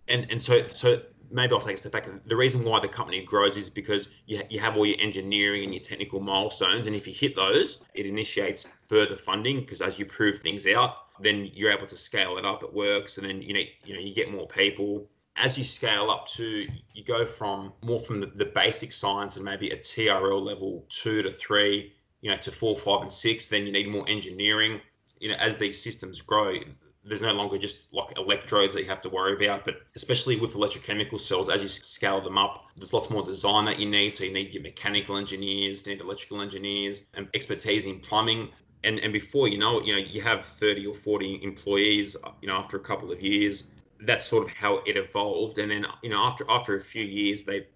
And 0.08 0.28
and 0.32 0.42
so 0.42 0.68
so 0.70 1.02
maybe 1.30 1.54
I'll 1.54 1.60
take 1.60 1.76
a 1.76 1.78
step 1.78 1.92
back. 1.92 2.08
The 2.26 2.36
reason 2.36 2.64
why 2.64 2.80
the 2.80 2.88
company 2.88 3.22
grows 3.26 3.58
is 3.58 3.70
because 3.70 4.08
you, 4.28 4.42
you 4.50 4.62
have 4.62 4.78
all 4.78 4.86
your 4.86 4.96
engineering 5.00 5.66
and 5.66 5.74
your 5.74 5.84
technical 5.84 6.22
milestones, 6.22 6.88
and 6.88 6.96
if 6.96 7.06
you 7.06 7.14
hit 7.14 7.36
those, 7.36 7.84
it 7.94 8.06
initiates 8.06 8.66
further 8.88 9.18
funding 9.18 9.60
because 9.60 9.82
as 9.82 10.00
you 10.00 10.06
prove 10.06 10.40
things 10.40 10.66
out, 10.68 10.96
then 11.20 11.50
you're 11.54 11.72
able 11.72 11.88
to 11.88 11.98
scale 11.98 12.38
it 12.38 12.46
up. 12.46 12.64
It 12.64 12.74
works, 12.74 13.18
and 13.18 13.28
then 13.28 13.42
you 13.42 13.56
know 13.56 13.62
you 13.84 13.94
know 13.94 14.00
you 14.00 14.16
get 14.16 14.32
more 14.32 14.48
people. 14.48 15.10
As 15.38 15.58
you 15.58 15.66
scale 15.66 16.10
up 16.10 16.28
to, 16.28 16.66
you 16.94 17.04
go 17.04 17.26
from 17.26 17.74
more 17.84 18.00
from 18.00 18.22
the, 18.22 18.28
the 18.28 18.46
basic 18.46 18.94
science 18.94 19.36
and 19.36 19.44
maybe 19.44 19.72
a 19.72 19.76
TRL 19.76 20.42
level 20.42 20.86
two 20.88 21.22
to 21.24 21.30
three 21.30 21.92
you 22.26 22.32
know, 22.32 22.38
to 22.38 22.52
four, 22.52 22.76
five, 22.76 23.04
and 23.04 23.12
six, 23.12 23.46
then 23.46 23.68
you 23.68 23.72
need 23.72 23.88
more 23.88 24.04
engineering. 24.08 24.82
You 25.20 25.30
know, 25.30 25.36
as 25.36 25.58
these 25.58 25.80
systems 25.84 26.22
grow, 26.22 26.56
there's 27.04 27.22
no 27.22 27.32
longer 27.34 27.60
just 27.60 27.94
like 27.94 28.18
electrodes 28.18 28.74
that 28.74 28.82
you 28.82 28.90
have 28.90 29.02
to 29.02 29.10
worry 29.10 29.36
about, 29.36 29.64
but 29.64 29.76
especially 29.96 30.40
with 30.40 30.56
electrochemical 30.56 31.20
cells, 31.20 31.50
as 31.50 31.62
you 31.62 31.68
scale 31.68 32.22
them 32.22 32.40
up, 32.40 32.66
there's 32.78 32.94
lots 32.94 33.12
more 33.12 33.24
design 33.24 33.66
that 33.66 33.80
you 33.80 33.88
need. 33.88 34.16
So 34.16 34.24
you 34.24 34.34
need 34.34 34.56
your 34.56 34.64
mechanical 34.64 35.18
engineers, 35.18 35.86
you 35.86 35.94
need 35.94 36.02
electrical 36.02 36.42
engineers, 36.42 37.06
and 37.14 37.28
expertise 37.36 37.86
in 37.86 38.00
plumbing. 38.00 38.50
And, 38.84 38.98
and 39.02 39.14
before 39.14 39.48
you 39.48 39.60
know 39.60 39.78
it, 39.78 39.86
you 39.86 39.94
know, 39.94 40.00
you 40.00 40.24
have 40.24 40.46
30 40.46 40.88
or 40.88 40.96
40 40.96 41.42
employees, 41.44 42.16
uh, 42.16 42.32
you 42.42 42.48
know, 42.48 42.56
after 42.56 42.78
a 42.78 42.80
couple 42.80 43.12
of 43.12 43.22
years. 43.22 43.66
That's 44.00 44.26
sort 44.26 44.46
of 44.46 44.50
how 44.52 44.78
it 44.88 44.98
evolved. 44.98 45.60
And 45.60 45.70
then, 45.70 45.86
you 46.02 46.10
know, 46.10 46.24
after 46.24 46.44
after 46.50 46.76
a 46.76 46.82
few 46.82 47.04
years, 47.04 47.44
they 47.44 47.68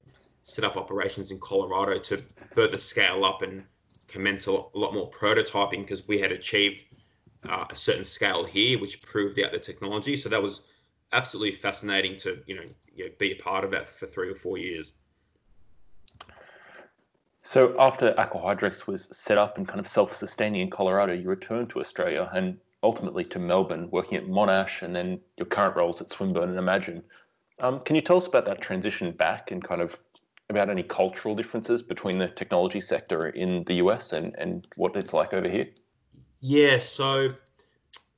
set 0.41 0.65
up 0.65 0.75
operations 0.75 1.32
in 1.32 1.39
Colorado 1.39 2.00
to 2.00 2.18
further 2.51 2.79
scale 2.79 3.24
up 3.24 3.44
and 3.44 3.65
commence 4.12 4.48
a 4.48 4.51
lot, 4.51 4.72
a 4.75 4.80
lot 4.80 4.94
more 4.94 5.10
prototyping 5.10 5.82
because 5.82 6.08
we 6.08 6.20
had 6.20 6.32
achieved 6.32 6.84
uh, 7.48 7.66
a 7.70 7.75
certain 7.75 8.04
scale 8.04 8.44
here, 8.44 8.80
which 8.80 9.01
proved 9.01 9.39
out 9.39 9.51
the 9.51 9.60
technology. 9.60 10.16
So 10.16 10.30
that 10.30 10.42
was 10.42 10.62
absolutely 11.12 11.54
fascinating 11.54 12.18
to 12.18 12.39
you 12.46 12.56
know, 12.56 12.66
you 12.96 13.06
know 13.06 13.12
be 13.18 13.32
a 13.32 13.36
part 13.36 13.63
of 13.63 13.72
that 13.72 13.89
for 13.89 14.06
three 14.06 14.30
or 14.30 14.36
four 14.36 14.58
years. 14.58 14.94
So 17.42 17.75
after 17.80 18.13
Aquahydrex 18.13 18.86
was 18.86 19.08
set 19.18 19.38
up 19.38 19.58
and 19.58 19.68
kind 19.68 19.80
of 19.80 19.88
self-sustaining 19.88 20.62
in 20.62 20.70
Colorado, 20.70 21.13
you 21.13 21.30
returned 21.30 21.72
to 21.72 21.80
Australia 21.80 22.30
and 22.34 22.60
ultimately 22.84 23.24
to 23.25 23.39
Melbourne, 23.39 23.89
working 23.89 24.18
at 24.18 24.28
Monash, 24.28 24.84
and 24.84 24.96
then 24.96 25.20
your 25.38 25.48
current 25.48 25.75
roles 25.75 26.00
at 26.00 26.12
Swinburne 26.12 26.50
and 26.50 26.60
Imagine. 26.60 27.04
Um, 27.60 27.80
can 27.80 27.96
you 27.96 28.01
tell 28.01 28.18
us 28.18 28.28
about 28.28 28.46
that 28.46 28.62
transition 28.62 29.12
back 29.12 29.51
and 29.51 29.63
kind 29.63 29.82
of 29.82 29.98
about 30.50 30.70
any 30.70 30.84
cultural 30.84 31.36
differences 31.36 31.82
between 31.82 32.18
the 32.18 32.27
technology 32.27 32.79
sector 32.79 33.27
in 33.27 33.63
the 33.65 33.75
US 33.75 34.13
and, 34.13 34.36
and 34.36 34.68
what 34.75 34.96
it's 34.96 35.13
like 35.13 35.34
over 35.34 35.48
here? 35.48 35.68
Yeah, 36.39 36.79
so 36.79 37.36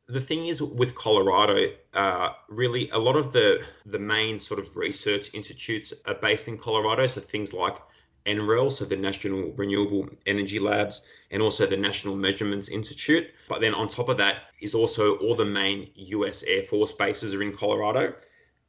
the 0.07 0.21
thing 0.21 0.47
is 0.47 0.61
with 0.61 0.95
Colorado, 0.95 1.71
uh, 1.93 2.29
really 2.47 2.89
a 2.91 2.99
lot 2.99 3.15
of 3.15 3.33
the 3.33 3.65
the 3.85 3.99
main 3.99 4.39
sort 4.39 4.59
of 4.59 4.77
research 4.77 5.33
institutes 5.33 5.93
are 6.05 6.15
based 6.15 6.47
in 6.47 6.57
Colorado. 6.57 7.07
So 7.07 7.19
things 7.19 7.53
like 7.53 7.77
NREL, 8.25 8.71
so 8.71 8.85
the 8.85 8.95
National 8.95 9.51
Renewable 9.57 10.07
Energy 10.25 10.59
Labs, 10.59 11.05
and 11.31 11.41
also 11.41 11.65
the 11.65 11.77
National 11.77 12.15
Measurements 12.15 12.69
Institute. 12.69 13.27
But 13.49 13.59
then 13.61 13.73
on 13.73 13.89
top 13.89 14.09
of 14.09 14.17
that 14.17 14.43
is 14.61 14.73
also 14.73 15.17
all 15.17 15.35
the 15.35 15.45
main 15.45 15.89
US 15.95 16.43
Air 16.43 16.63
Force 16.63 16.93
bases 16.93 17.35
are 17.35 17.41
in 17.41 17.57
Colorado 17.57 18.13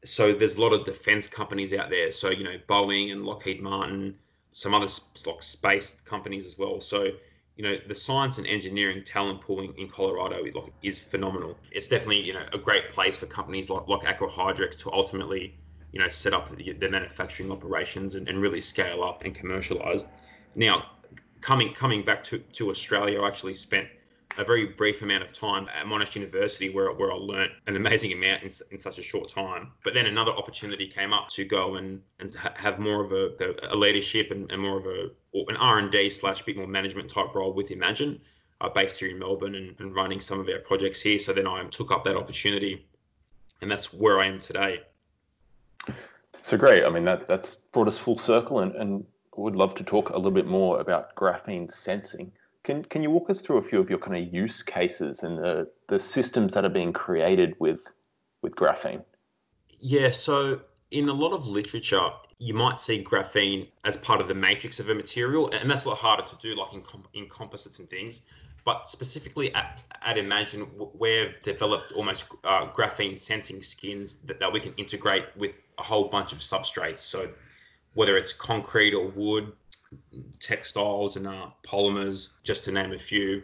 so 0.04 0.32
there's 0.32 0.56
a 0.56 0.60
lot 0.60 0.72
of 0.72 0.84
defense 0.84 1.28
companies 1.28 1.72
out 1.72 1.90
there. 1.90 2.10
So 2.10 2.30
you 2.30 2.44
know 2.44 2.56
Boeing 2.68 3.12
and 3.12 3.24
Lockheed 3.24 3.60
Martin, 3.62 4.16
some 4.50 4.74
other 4.74 4.88
like 5.26 5.42
space 5.42 6.00
companies 6.04 6.46
as 6.46 6.58
well. 6.58 6.80
So 6.80 7.10
you 7.56 7.64
know 7.64 7.76
the 7.86 7.94
science 7.94 8.38
and 8.38 8.46
engineering 8.46 9.04
talent 9.04 9.42
pool 9.42 9.60
in, 9.60 9.88
Colorado 9.88 10.42
like, 10.42 10.72
is 10.82 11.00
phenomenal. 11.00 11.58
It's 11.70 11.88
definitely 11.88 12.22
you 12.22 12.32
know 12.32 12.44
a 12.52 12.58
great 12.58 12.88
place 12.88 13.16
for 13.16 13.26
companies 13.26 13.70
like 13.70 13.88
like 13.88 14.02
Aquahydrex 14.02 14.78
to 14.78 14.92
ultimately 14.92 15.54
you 15.92 16.00
know 16.00 16.08
set 16.08 16.34
up 16.34 16.54
the, 16.56 16.72
the 16.72 16.88
manufacturing 16.88 17.50
operations 17.50 18.14
and, 18.14 18.28
and 18.28 18.40
really 18.40 18.60
scale 18.60 19.02
up 19.02 19.24
and 19.24 19.34
commercialize. 19.34 20.04
Now 20.54 20.86
coming 21.40 21.74
coming 21.74 22.04
back 22.04 22.24
to, 22.24 22.38
to 22.38 22.70
Australia, 22.70 23.22
I 23.22 23.28
actually 23.28 23.54
spent 23.54 23.88
a 24.38 24.44
very 24.44 24.66
brief 24.66 25.02
amount 25.02 25.22
of 25.22 25.32
time 25.32 25.68
at 25.68 25.86
Monash 25.86 26.14
University 26.14 26.70
where, 26.70 26.90
where 26.92 27.12
I 27.12 27.16
learnt 27.16 27.52
an 27.66 27.76
amazing 27.76 28.12
amount 28.12 28.42
in, 28.42 28.50
in 28.70 28.78
such 28.78 28.98
a 28.98 29.02
short 29.02 29.28
time. 29.28 29.72
But 29.84 29.94
then 29.94 30.06
another 30.06 30.32
opportunity 30.32 30.86
came 30.86 31.12
up 31.12 31.28
to 31.30 31.44
go 31.44 31.76
and, 31.76 32.00
and 32.18 32.34
ha- 32.34 32.54
have 32.56 32.78
more 32.78 33.04
of 33.04 33.12
a, 33.12 33.32
a 33.70 33.76
leadership 33.76 34.30
and, 34.30 34.50
and, 34.50 34.62
more 34.62 34.78
of 34.78 34.86
a 34.86 35.10
an 35.34 35.56
R&D 35.56 36.10
slash 36.10 36.42
bit 36.42 36.56
more 36.56 36.66
management 36.66 37.10
type 37.10 37.34
role 37.34 37.52
with 37.52 37.70
Imagine, 37.70 38.20
uh, 38.60 38.68
based 38.68 39.00
here 39.00 39.10
in 39.10 39.18
Melbourne 39.18 39.54
and, 39.54 39.74
and 39.78 39.94
running 39.94 40.20
some 40.20 40.40
of 40.40 40.48
our 40.48 40.60
projects 40.60 41.02
here. 41.02 41.18
So 41.18 41.32
then 41.32 41.46
I 41.46 41.64
took 41.64 41.90
up 41.90 42.04
that 42.04 42.16
opportunity 42.16 42.86
and 43.60 43.70
that's 43.70 43.92
where 43.92 44.20
I 44.20 44.26
am 44.26 44.40
today. 44.40 44.82
So 46.42 46.56
great. 46.56 46.84
I 46.84 46.90
mean, 46.90 47.04
that, 47.04 47.26
that's 47.26 47.56
brought 47.56 47.88
us 47.88 47.98
full 47.98 48.18
circle 48.18 48.60
and, 48.60 48.74
and 48.74 49.04
would 49.36 49.56
love 49.56 49.76
to 49.76 49.84
talk 49.84 50.10
a 50.10 50.16
little 50.16 50.32
bit 50.32 50.46
more 50.46 50.80
about 50.80 51.14
graphene 51.14 51.70
sensing. 51.70 52.32
Can 52.64 52.84
can 52.84 53.02
you 53.02 53.10
walk 53.10 53.30
us 53.30 53.40
through 53.40 53.58
a 53.58 53.62
few 53.62 53.80
of 53.80 53.90
your 53.90 53.98
kind 53.98 54.16
of 54.16 54.32
use 54.32 54.62
cases 54.62 55.22
and 55.22 55.38
the, 55.38 55.68
the 55.88 55.98
systems 55.98 56.54
that 56.54 56.64
are 56.64 56.70
being 56.70 56.92
created 56.92 57.56
with 57.58 57.88
with 58.40 58.54
graphene? 58.54 59.04
Yeah, 59.80 60.10
so 60.10 60.60
in 60.90 61.08
a 61.08 61.12
lot 61.12 61.32
of 61.32 61.46
literature, 61.46 62.10
you 62.38 62.54
might 62.54 62.78
see 62.78 63.02
graphene 63.02 63.68
as 63.84 63.96
part 63.96 64.20
of 64.20 64.28
the 64.28 64.34
matrix 64.34 64.78
of 64.78 64.88
a 64.88 64.94
material, 64.94 65.50
and 65.50 65.68
that's 65.70 65.84
a 65.84 65.88
lot 65.88 65.98
harder 65.98 66.22
to 66.22 66.36
do, 66.36 66.54
like 66.54 66.72
in, 66.72 66.82
in 67.14 67.28
composites 67.28 67.78
and 67.78 67.88
things. 67.90 68.22
But 68.64 68.86
specifically 68.86 69.52
at, 69.54 69.80
at 70.02 70.18
Imagine, 70.18 70.68
we've 70.94 71.34
developed 71.42 71.92
almost 71.92 72.26
uh, 72.44 72.68
graphene 72.72 73.18
sensing 73.18 73.60
skins 73.62 74.14
that, 74.26 74.38
that 74.38 74.52
we 74.52 74.60
can 74.60 74.74
integrate 74.74 75.24
with 75.36 75.58
a 75.78 75.82
whole 75.82 76.08
bunch 76.08 76.32
of 76.32 76.38
substrates. 76.38 76.98
So 76.98 77.30
whether 77.94 78.16
it's 78.16 78.32
concrete 78.32 78.94
or 78.94 79.08
wood, 79.08 79.52
textiles 80.40 81.16
and 81.16 81.26
uh, 81.26 81.46
polymers, 81.66 82.30
just 82.42 82.64
to 82.64 82.72
name 82.72 82.92
a 82.92 82.98
few. 82.98 83.42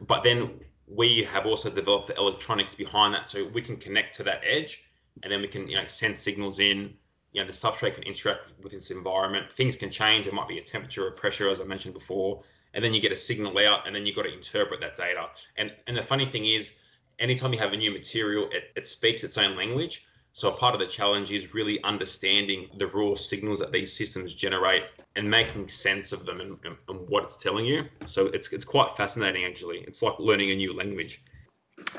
But 0.00 0.22
then 0.22 0.60
we 0.86 1.24
have 1.24 1.46
also 1.46 1.70
developed 1.70 2.08
the 2.08 2.16
electronics 2.16 2.74
behind 2.74 3.14
that, 3.14 3.26
so 3.26 3.46
we 3.48 3.62
can 3.62 3.76
connect 3.76 4.16
to 4.16 4.22
that 4.24 4.42
edge, 4.44 4.82
and 5.22 5.32
then 5.32 5.40
we 5.40 5.48
can 5.48 5.68
you 5.68 5.76
know 5.76 5.86
send 5.86 6.16
signals 6.16 6.60
in. 6.60 6.94
You 7.32 7.42
know, 7.42 7.46
the 7.46 7.52
substrate 7.52 7.94
can 7.94 8.04
interact 8.04 8.52
with 8.62 8.72
its 8.72 8.90
environment. 8.90 9.52
Things 9.52 9.76
can 9.76 9.90
change. 9.90 10.26
It 10.26 10.32
might 10.32 10.48
be 10.48 10.58
a 10.58 10.62
temperature 10.62 11.06
or 11.06 11.10
pressure, 11.10 11.50
as 11.50 11.60
I 11.60 11.64
mentioned 11.64 11.92
before, 11.92 12.42
and 12.72 12.82
then 12.82 12.94
you 12.94 13.00
get 13.00 13.12
a 13.12 13.16
signal 13.16 13.56
out, 13.58 13.86
and 13.86 13.94
then 13.94 14.06
you've 14.06 14.16
got 14.16 14.22
to 14.22 14.32
interpret 14.32 14.80
that 14.80 14.96
data. 14.96 15.28
And 15.56 15.72
and 15.86 15.96
the 15.96 16.02
funny 16.02 16.24
thing 16.24 16.46
is, 16.46 16.76
anytime 17.18 17.52
you 17.52 17.58
have 17.58 17.72
a 17.72 17.76
new 17.76 17.90
material, 17.90 18.48
it, 18.50 18.70
it 18.76 18.86
speaks 18.86 19.24
its 19.24 19.36
own 19.36 19.56
language. 19.56 20.06
So 20.38 20.52
part 20.52 20.72
of 20.72 20.78
the 20.78 20.86
challenge 20.86 21.32
is 21.32 21.52
really 21.52 21.82
understanding 21.82 22.68
the 22.76 22.86
raw 22.86 23.16
signals 23.16 23.58
that 23.58 23.72
these 23.72 23.92
systems 23.92 24.32
generate 24.32 24.84
and 25.16 25.28
making 25.28 25.66
sense 25.66 26.12
of 26.12 26.26
them 26.26 26.40
and, 26.40 26.52
and, 26.64 26.76
and 26.88 27.08
what 27.08 27.24
it's 27.24 27.38
telling 27.38 27.64
you. 27.64 27.86
So 28.06 28.26
it's 28.26 28.52
it's 28.52 28.64
quite 28.64 28.96
fascinating 28.96 29.44
actually. 29.44 29.78
It's 29.78 30.00
like 30.00 30.16
learning 30.20 30.52
a 30.52 30.54
new 30.54 30.72
language. 30.72 31.24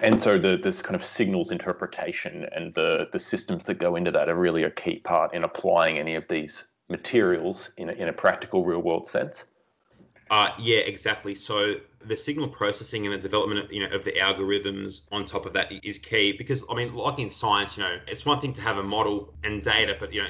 And 0.01 0.21
so 0.21 0.39
the 0.39 0.55
this 0.55 0.81
kind 0.81 0.95
of 0.95 1.03
signals 1.03 1.51
interpretation 1.51 2.47
and 2.55 2.73
the 2.73 3.09
the 3.11 3.19
systems 3.19 3.65
that 3.65 3.73
go 3.73 3.97
into 3.97 4.11
that 4.11 4.29
are 4.29 4.35
really 4.35 4.63
a 4.63 4.71
key 4.71 4.99
part 4.99 5.33
in 5.33 5.43
applying 5.43 5.99
any 5.99 6.15
of 6.15 6.25
these 6.29 6.63
materials 6.87 7.71
in 7.75 7.89
a, 7.89 7.91
in 7.91 8.07
a 8.07 8.13
practical 8.13 8.63
real 8.63 8.79
world 8.79 9.09
sense. 9.09 9.43
Uh, 10.29 10.51
yeah, 10.57 10.77
exactly. 10.77 11.35
So 11.35 11.75
the 12.05 12.15
signal 12.15 12.47
processing 12.47 13.05
and 13.05 13.13
the 13.13 13.17
development, 13.17 13.65
of, 13.65 13.71
you 13.71 13.87
know, 13.87 13.93
of 13.93 14.03
the 14.03 14.13
algorithms 14.13 15.01
on 15.11 15.25
top 15.25 15.45
of 15.45 15.53
that 15.53 15.71
is 15.83 15.97
key 15.97 16.31
because 16.31 16.63
I 16.69 16.75
mean, 16.75 16.93
like 16.93 17.19
in 17.19 17.29
science, 17.29 17.77
you 17.77 17.83
know, 17.83 17.97
it's 18.07 18.25
one 18.25 18.39
thing 18.39 18.53
to 18.53 18.61
have 18.61 18.77
a 18.77 18.83
model 18.83 19.33
and 19.43 19.61
data, 19.61 19.95
but 19.99 20.13
you 20.13 20.23
know, 20.23 20.29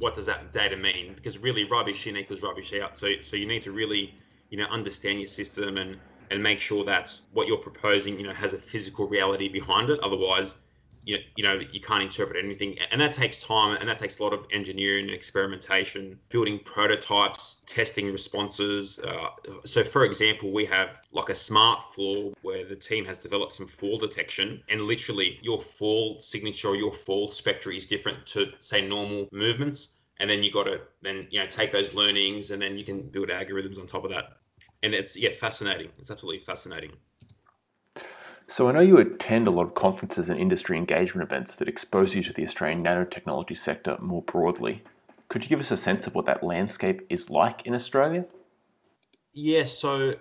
what 0.00 0.14
does 0.14 0.26
that 0.26 0.52
data 0.52 0.76
mean? 0.76 1.14
Because 1.14 1.38
really, 1.38 1.64
rubbish 1.64 2.06
in 2.06 2.16
equals 2.16 2.42
rubbish 2.42 2.72
out. 2.74 2.98
So, 2.98 3.20
so 3.22 3.36
you 3.36 3.46
need 3.46 3.62
to 3.62 3.72
really, 3.72 4.14
you 4.50 4.58
know, 4.58 4.66
understand 4.66 5.18
your 5.18 5.26
system 5.26 5.76
and 5.76 5.98
and 6.30 6.42
make 6.42 6.60
sure 6.60 6.84
that 6.84 7.20
what 7.32 7.46
you're 7.46 7.58
proposing, 7.58 8.18
you 8.18 8.26
know, 8.26 8.32
has 8.32 8.54
a 8.54 8.58
physical 8.58 9.06
reality 9.06 9.48
behind 9.48 9.90
it. 9.90 10.00
Otherwise, 10.00 10.56
you, 11.04 11.18
you 11.36 11.44
know 11.44 11.60
you 11.72 11.80
can't 11.80 12.02
interpret 12.02 12.42
anything 12.42 12.76
and 12.90 13.00
that 13.00 13.12
takes 13.12 13.42
time 13.42 13.76
and 13.78 13.88
that 13.88 13.98
takes 13.98 14.18
a 14.18 14.22
lot 14.22 14.32
of 14.32 14.46
engineering 14.52 15.06
and 15.06 15.14
experimentation 15.14 16.18
building 16.28 16.58
prototypes 16.64 17.62
testing 17.66 18.10
responses 18.10 18.98
uh, 18.98 19.28
so 19.64 19.84
for 19.84 20.04
example 20.04 20.52
we 20.52 20.64
have 20.64 20.98
like 21.12 21.28
a 21.28 21.34
smart 21.34 21.94
floor 21.94 22.32
where 22.42 22.64
the 22.64 22.76
team 22.76 23.04
has 23.04 23.18
developed 23.18 23.52
some 23.52 23.66
fall 23.66 23.98
detection 23.98 24.62
and 24.68 24.80
literally 24.82 25.38
your 25.42 25.60
fall 25.60 26.18
signature 26.20 26.68
or 26.68 26.76
your 26.76 26.92
fall 26.92 27.28
spectra 27.28 27.74
is 27.74 27.86
different 27.86 28.26
to 28.26 28.52
say 28.60 28.86
normal 28.86 29.28
movements 29.32 29.98
and 30.18 30.30
then 30.30 30.42
you 30.42 30.50
got 30.50 30.64
to 30.64 30.80
then 31.02 31.26
you 31.30 31.40
know 31.40 31.46
take 31.46 31.72
those 31.72 31.94
learnings 31.94 32.50
and 32.50 32.60
then 32.60 32.78
you 32.78 32.84
can 32.84 33.02
build 33.02 33.28
algorithms 33.28 33.78
on 33.78 33.86
top 33.86 34.04
of 34.04 34.10
that. 34.10 34.36
And 34.82 34.94
it's 34.94 35.16
yeah 35.16 35.30
fascinating. 35.30 35.90
It's 35.98 36.10
absolutely 36.10 36.40
fascinating 36.40 36.92
so 38.54 38.68
I 38.68 38.72
know 38.72 38.78
you 38.78 38.98
attend 38.98 39.48
a 39.48 39.50
lot 39.50 39.64
of 39.64 39.74
conferences 39.74 40.28
and 40.28 40.38
industry 40.38 40.76
engagement 40.76 41.28
events 41.28 41.56
that 41.56 41.66
expose 41.66 42.14
you 42.14 42.22
to 42.22 42.32
the 42.32 42.46
Australian 42.46 42.84
nanotechnology 42.84 43.58
sector 43.58 43.96
more 44.00 44.22
broadly. 44.22 44.84
Could 45.26 45.42
you 45.42 45.48
give 45.48 45.58
us 45.58 45.72
a 45.72 45.76
sense 45.76 46.06
of 46.06 46.14
what 46.14 46.26
that 46.26 46.44
landscape 46.44 47.04
is 47.10 47.30
like 47.30 47.66
in 47.66 47.74
Australia? 47.74 48.26
Yeah, 49.32 49.64
so 49.64 50.14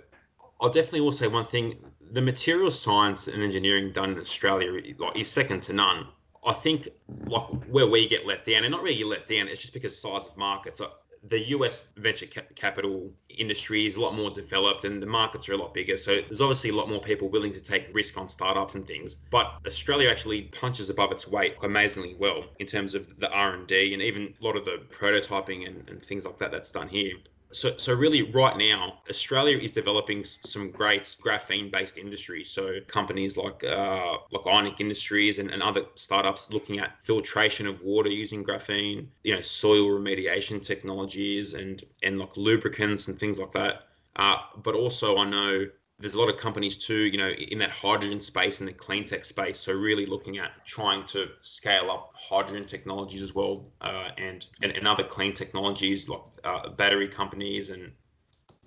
I'll 0.59 0.71
definitely 0.71 1.01
will 1.01 1.11
say 1.11 1.27
one 1.27 1.45
thing: 1.45 1.75
the 2.09 2.23
material 2.23 2.71
science 2.71 3.27
and 3.27 3.43
engineering 3.43 3.91
done 3.91 4.13
in 4.13 4.17
Australia 4.17 4.81
is 5.13 5.29
second 5.29 5.61
to 5.63 5.73
none. 5.73 6.07
I 6.43 6.53
think 6.53 6.89
like 7.27 7.43
where 7.67 7.85
we 7.85 8.07
get 8.07 8.25
let 8.25 8.45
down, 8.45 8.63
and 8.63 8.71
not 8.71 8.81
really 8.81 9.03
let 9.03 9.27
down, 9.27 9.47
it's 9.47 9.61
just 9.61 9.73
because 9.73 10.01
size 10.01 10.25
of 10.25 10.37
markets 10.37 10.81
the 11.25 11.39
US 11.49 11.91
venture 11.95 12.25
capital 12.55 13.11
industry 13.29 13.85
is 13.85 13.95
a 13.95 14.01
lot 14.01 14.13
more 14.13 14.29
developed 14.29 14.83
and 14.83 15.01
the 15.01 15.05
markets 15.07 15.47
are 15.47 15.53
a 15.53 15.57
lot 15.57 15.73
bigger. 15.73 15.95
So 15.95 16.15
there's 16.15 16.41
obviously 16.41 16.71
a 16.71 16.75
lot 16.75 16.89
more 16.89 16.99
people 16.99 17.29
willing 17.29 17.53
to 17.53 17.61
take 17.61 17.93
risk 17.93 18.17
on 18.17 18.27
startups 18.27 18.75
and 18.75 18.85
things. 18.85 19.15
But 19.15 19.53
Australia 19.65 20.09
actually 20.09 20.43
punches 20.43 20.89
above 20.89 21.11
its 21.11 21.27
weight 21.27 21.55
amazingly 21.63 22.15
well 22.19 22.43
in 22.59 22.67
terms 22.67 22.93
of 22.93 23.19
the 23.19 23.29
R&D 23.29 23.93
and 23.93 24.03
even 24.03 24.33
a 24.39 24.43
lot 24.43 24.57
of 24.57 24.65
the 24.65 24.81
prototyping 24.91 25.65
and, 25.65 25.89
and 25.89 26.03
things 26.03 26.25
like 26.25 26.37
that 26.39 26.51
that's 26.51 26.71
done 26.71 26.89
here 26.89 27.15
so, 27.53 27.77
so 27.77 27.93
really 27.93 28.24
right 28.24 28.57
now 28.57 29.00
australia 29.10 29.57
is 29.57 29.72
developing 29.72 30.24
some 30.24 30.72
great 30.72 31.03
graphene 31.22 31.72
based 31.72 31.98
industries. 31.98 32.50
So 32.50 32.79
companies 32.88 33.38
like 33.38 33.63
uh, 33.63 34.17
like 34.31 34.45
ionic 34.45 34.81
industries 34.81 35.39
and, 35.39 35.51
and 35.51 35.62
other 35.62 35.86
startups 35.95 36.51
looking 36.51 36.79
at 36.79 37.03
filtration 37.03 37.67
of 37.67 37.81
water 37.81 38.10
using 38.10 38.43
graphene 38.43 39.07
you 39.24 39.36
know 39.36 39.41
soil 39.41 39.86
remediation 39.86 40.65
technologies 40.65 41.53
and 41.53 41.83
and 42.01 42.19
like 42.19 42.36
lubricants 42.36 43.07
and 43.07 43.17
things 43.19 43.39
like 43.39 43.53
that. 43.53 43.83
Uh, 44.15 44.38
but 44.62 44.75
also 44.75 45.17
i 45.17 45.25
know 45.25 45.65
there's 46.00 46.15
a 46.15 46.19
lot 46.19 46.29
of 46.29 46.38
companies 46.38 46.77
too, 46.77 47.05
you 47.05 47.17
know, 47.17 47.29
in 47.29 47.59
that 47.59 47.69
hydrogen 47.69 48.19
space 48.19 48.59
and 48.59 48.67
the 48.67 48.73
clean 48.73 49.05
tech 49.05 49.23
space. 49.23 49.59
So 49.59 49.73
really 49.73 50.05
looking 50.05 50.38
at 50.38 50.51
trying 50.65 51.05
to 51.07 51.27
scale 51.41 51.89
up 51.89 52.13
hydrogen 52.15 52.65
technologies 52.65 53.21
as 53.21 53.33
well, 53.33 53.67
uh, 53.81 54.09
and, 54.17 54.45
and, 54.62 54.71
and 54.71 54.88
other 54.88 55.03
clean 55.03 55.33
technologies 55.33 56.09
like 56.09 56.21
uh, 56.43 56.69
battery 56.69 57.07
companies 57.07 57.69
and 57.69 57.93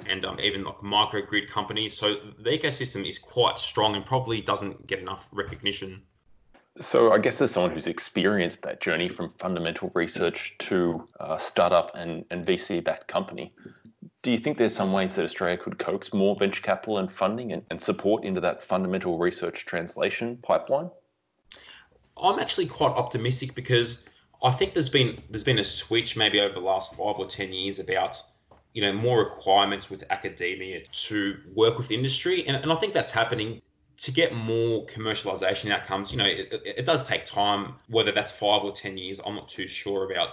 and 0.08 0.26
um, 0.26 0.38
even 0.40 0.62
like 0.62 0.76
microgrid 0.78 1.48
companies. 1.48 1.96
So 1.96 2.14
the 2.38 2.50
ecosystem 2.50 3.08
is 3.08 3.18
quite 3.18 3.58
strong 3.58 3.96
and 3.96 4.04
probably 4.04 4.42
doesn't 4.42 4.86
get 4.86 4.98
enough 4.98 5.26
recognition. 5.32 6.02
So 6.80 7.12
I 7.12 7.18
guess 7.18 7.40
as 7.40 7.52
someone 7.52 7.72
who's 7.72 7.86
experienced 7.86 8.62
that 8.62 8.80
journey 8.82 9.08
from 9.08 9.30
fundamental 9.38 9.90
research 9.94 10.54
to 10.58 11.08
uh, 11.18 11.38
startup 11.38 11.92
and, 11.94 12.26
and 12.30 12.46
VC-backed 12.46 13.08
company, 13.08 13.54
do 14.26 14.32
you 14.32 14.38
think 14.38 14.58
there's 14.58 14.74
some 14.74 14.92
ways 14.92 15.14
that 15.14 15.24
Australia 15.24 15.56
could 15.56 15.78
coax 15.78 16.12
more 16.12 16.34
venture 16.34 16.60
capital 16.60 16.98
and 16.98 17.12
funding 17.12 17.52
and, 17.52 17.62
and 17.70 17.80
support 17.80 18.24
into 18.24 18.40
that 18.40 18.64
fundamental 18.64 19.18
research 19.18 19.64
translation 19.64 20.36
pipeline? 20.42 20.90
I'm 22.20 22.40
actually 22.40 22.66
quite 22.66 22.90
optimistic 22.90 23.54
because 23.54 24.04
I 24.42 24.50
think 24.50 24.72
there's 24.72 24.88
been 24.88 25.22
there's 25.30 25.44
been 25.44 25.60
a 25.60 25.64
switch 25.64 26.16
maybe 26.16 26.40
over 26.40 26.52
the 26.52 26.58
last 26.58 26.96
five 26.96 27.20
or 27.20 27.26
ten 27.26 27.52
years 27.52 27.78
about 27.78 28.20
you 28.72 28.82
know 28.82 28.92
more 28.92 29.20
requirements 29.20 29.88
with 29.88 30.02
academia 30.10 30.80
to 31.06 31.36
work 31.54 31.78
with 31.78 31.92
industry, 31.92 32.48
and, 32.48 32.56
and 32.56 32.72
I 32.72 32.74
think 32.74 32.94
that's 32.94 33.12
happening 33.12 33.60
to 33.98 34.10
get 34.10 34.34
more 34.34 34.86
commercialization 34.86 35.70
outcomes. 35.70 36.10
You 36.10 36.18
know, 36.18 36.26
it, 36.26 36.62
it 36.64 36.84
does 36.84 37.06
take 37.06 37.26
time, 37.26 37.74
whether 37.86 38.10
that's 38.10 38.32
five 38.32 38.64
or 38.64 38.72
ten 38.72 38.98
years. 38.98 39.20
I'm 39.24 39.36
not 39.36 39.48
too 39.48 39.68
sure 39.68 40.10
about. 40.10 40.30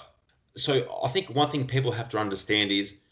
So 0.58 1.00
I 1.04 1.10
think 1.10 1.30
one 1.30 1.50
thing 1.50 1.68
people 1.68 1.92
have 1.92 2.10
to 2.10 2.18
understand 2.18 2.72
is 2.72 3.03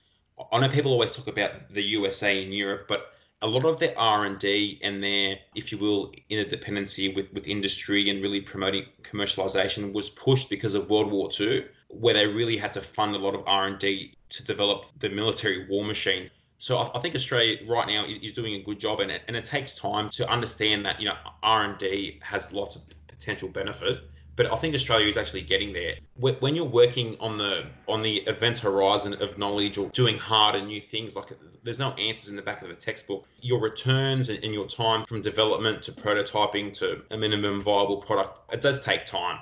I 0.51 0.59
know 0.59 0.69
people 0.69 0.91
always 0.91 1.15
talk 1.15 1.27
about 1.27 1.69
the 1.69 1.81
USA 1.81 2.43
and 2.43 2.53
Europe, 2.53 2.85
but 2.87 3.13
a 3.41 3.47
lot 3.47 3.65
of 3.65 3.79
their 3.79 3.97
R&D 3.97 4.79
and 4.83 5.03
their, 5.03 5.39
if 5.55 5.71
you 5.71 5.77
will, 5.77 6.13
interdependency 6.29 7.15
with, 7.15 7.33
with 7.33 7.47
industry 7.47 8.09
and 8.09 8.21
really 8.21 8.39
promoting 8.39 8.85
commercialization 9.01 9.93
was 9.93 10.09
pushed 10.09 10.49
because 10.49 10.75
of 10.75 10.89
World 10.89 11.11
War 11.11 11.29
II, 11.39 11.65
where 11.87 12.13
they 12.13 12.27
really 12.27 12.55
had 12.55 12.73
to 12.73 12.81
fund 12.81 13.15
a 13.15 13.17
lot 13.17 13.33
of 13.33 13.43
R&D 13.47 14.13
to 14.29 14.43
develop 14.45 14.85
the 14.99 15.09
military 15.09 15.67
war 15.67 15.83
machine. 15.83 16.27
So 16.59 16.77
I, 16.77 16.91
I 16.95 16.99
think 16.99 17.15
Australia 17.15 17.57
right 17.67 17.87
now 17.87 18.05
is, 18.05 18.17
is, 18.17 18.33
doing 18.33 18.53
a 18.53 18.61
good 18.61 18.79
job 18.79 18.99
it, 18.99 19.23
and 19.27 19.35
it 19.35 19.45
takes 19.45 19.73
time 19.73 20.09
to 20.09 20.29
understand 20.29 20.85
that 20.85 20.99
you 20.99 21.07
know 21.07 21.15
R&D 21.41 22.19
has 22.21 22.51
lots 22.51 22.75
of 22.75 22.83
potential 23.07 23.49
benefit 23.49 24.01
but 24.35 24.51
I 24.51 24.55
think 24.55 24.75
Australia 24.75 25.07
is 25.07 25.17
actually 25.17 25.41
getting 25.41 25.73
there. 25.73 25.95
When 26.15 26.55
you're 26.55 26.65
working 26.65 27.17
on 27.19 27.37
the 27.37 27.65
on 27.87 28.01
the 28.01 28.17
event 28.21 28.59
horizon 28.59 29.13
of 29.21 29.37
knowledge 29.37 29.77
or 29.77 29.89
doing 29.89 30.17
hard 30.17 30.55
and 30.55 30.67
new 30.67 30.81
things, 30.81 31.15
like 31.15 31.31
there's 31.63 31.79
no 31.79 31.91
answers 31.91 32.29
in 32.29 32.35
the 32.35 32.41
back 32.41 32.61
of 32.61 32.69
a 32.69 32.75
textbook. 32.75 33.27
Your 33.41 33.59
returns 33.59 34.29
and, 34.29 34.53
your 34.53 34.67
time 34.67 35.05
from 35.05 35.21
development 35.21 35.83
to 35.83 35.91
prototyping 35.91 36.73
to 36.79 37.01
a 37.11 37.17
minimum 37.17 37.61
viable 37.61 37.97
product, 37.97 38.39
it 38.53 38.61
does 38.61 38.83
take 38.83 39.05
time. 39.05 39.39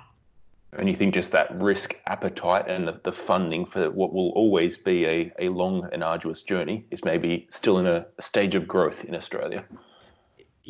And 0.73 0.87
you 0.87 0.95
think 0.95 1.15
just 1.15 1.31
that 1.31 1.59
risk 1.59 1.99
appetite 2.05 2.65
and 2.67 2.87
the, 2.87 2.99
the 3.03 3.11
funding 3.11 3.65
for 3.65 3.89
what 3.89 4.13
will 4.13 4.29
always 4.31 4.77
be 4.77 5.05
a, 5.05 5.31
a 5.39 5.49
long 5.49 5.89
and 5.91 6.03
arduous 6.03 6.43
journey 6.43 6.85
is 6.91 7.03
maybe 7.03 7.47
still 7.49 7.79
in 7.79 7.87
a 7.87 8.05
stage 8.19 8.53
of 8.53 8.67
growth 8.67 9.03
in 9.05 9.15
Australia? 9.15 9.65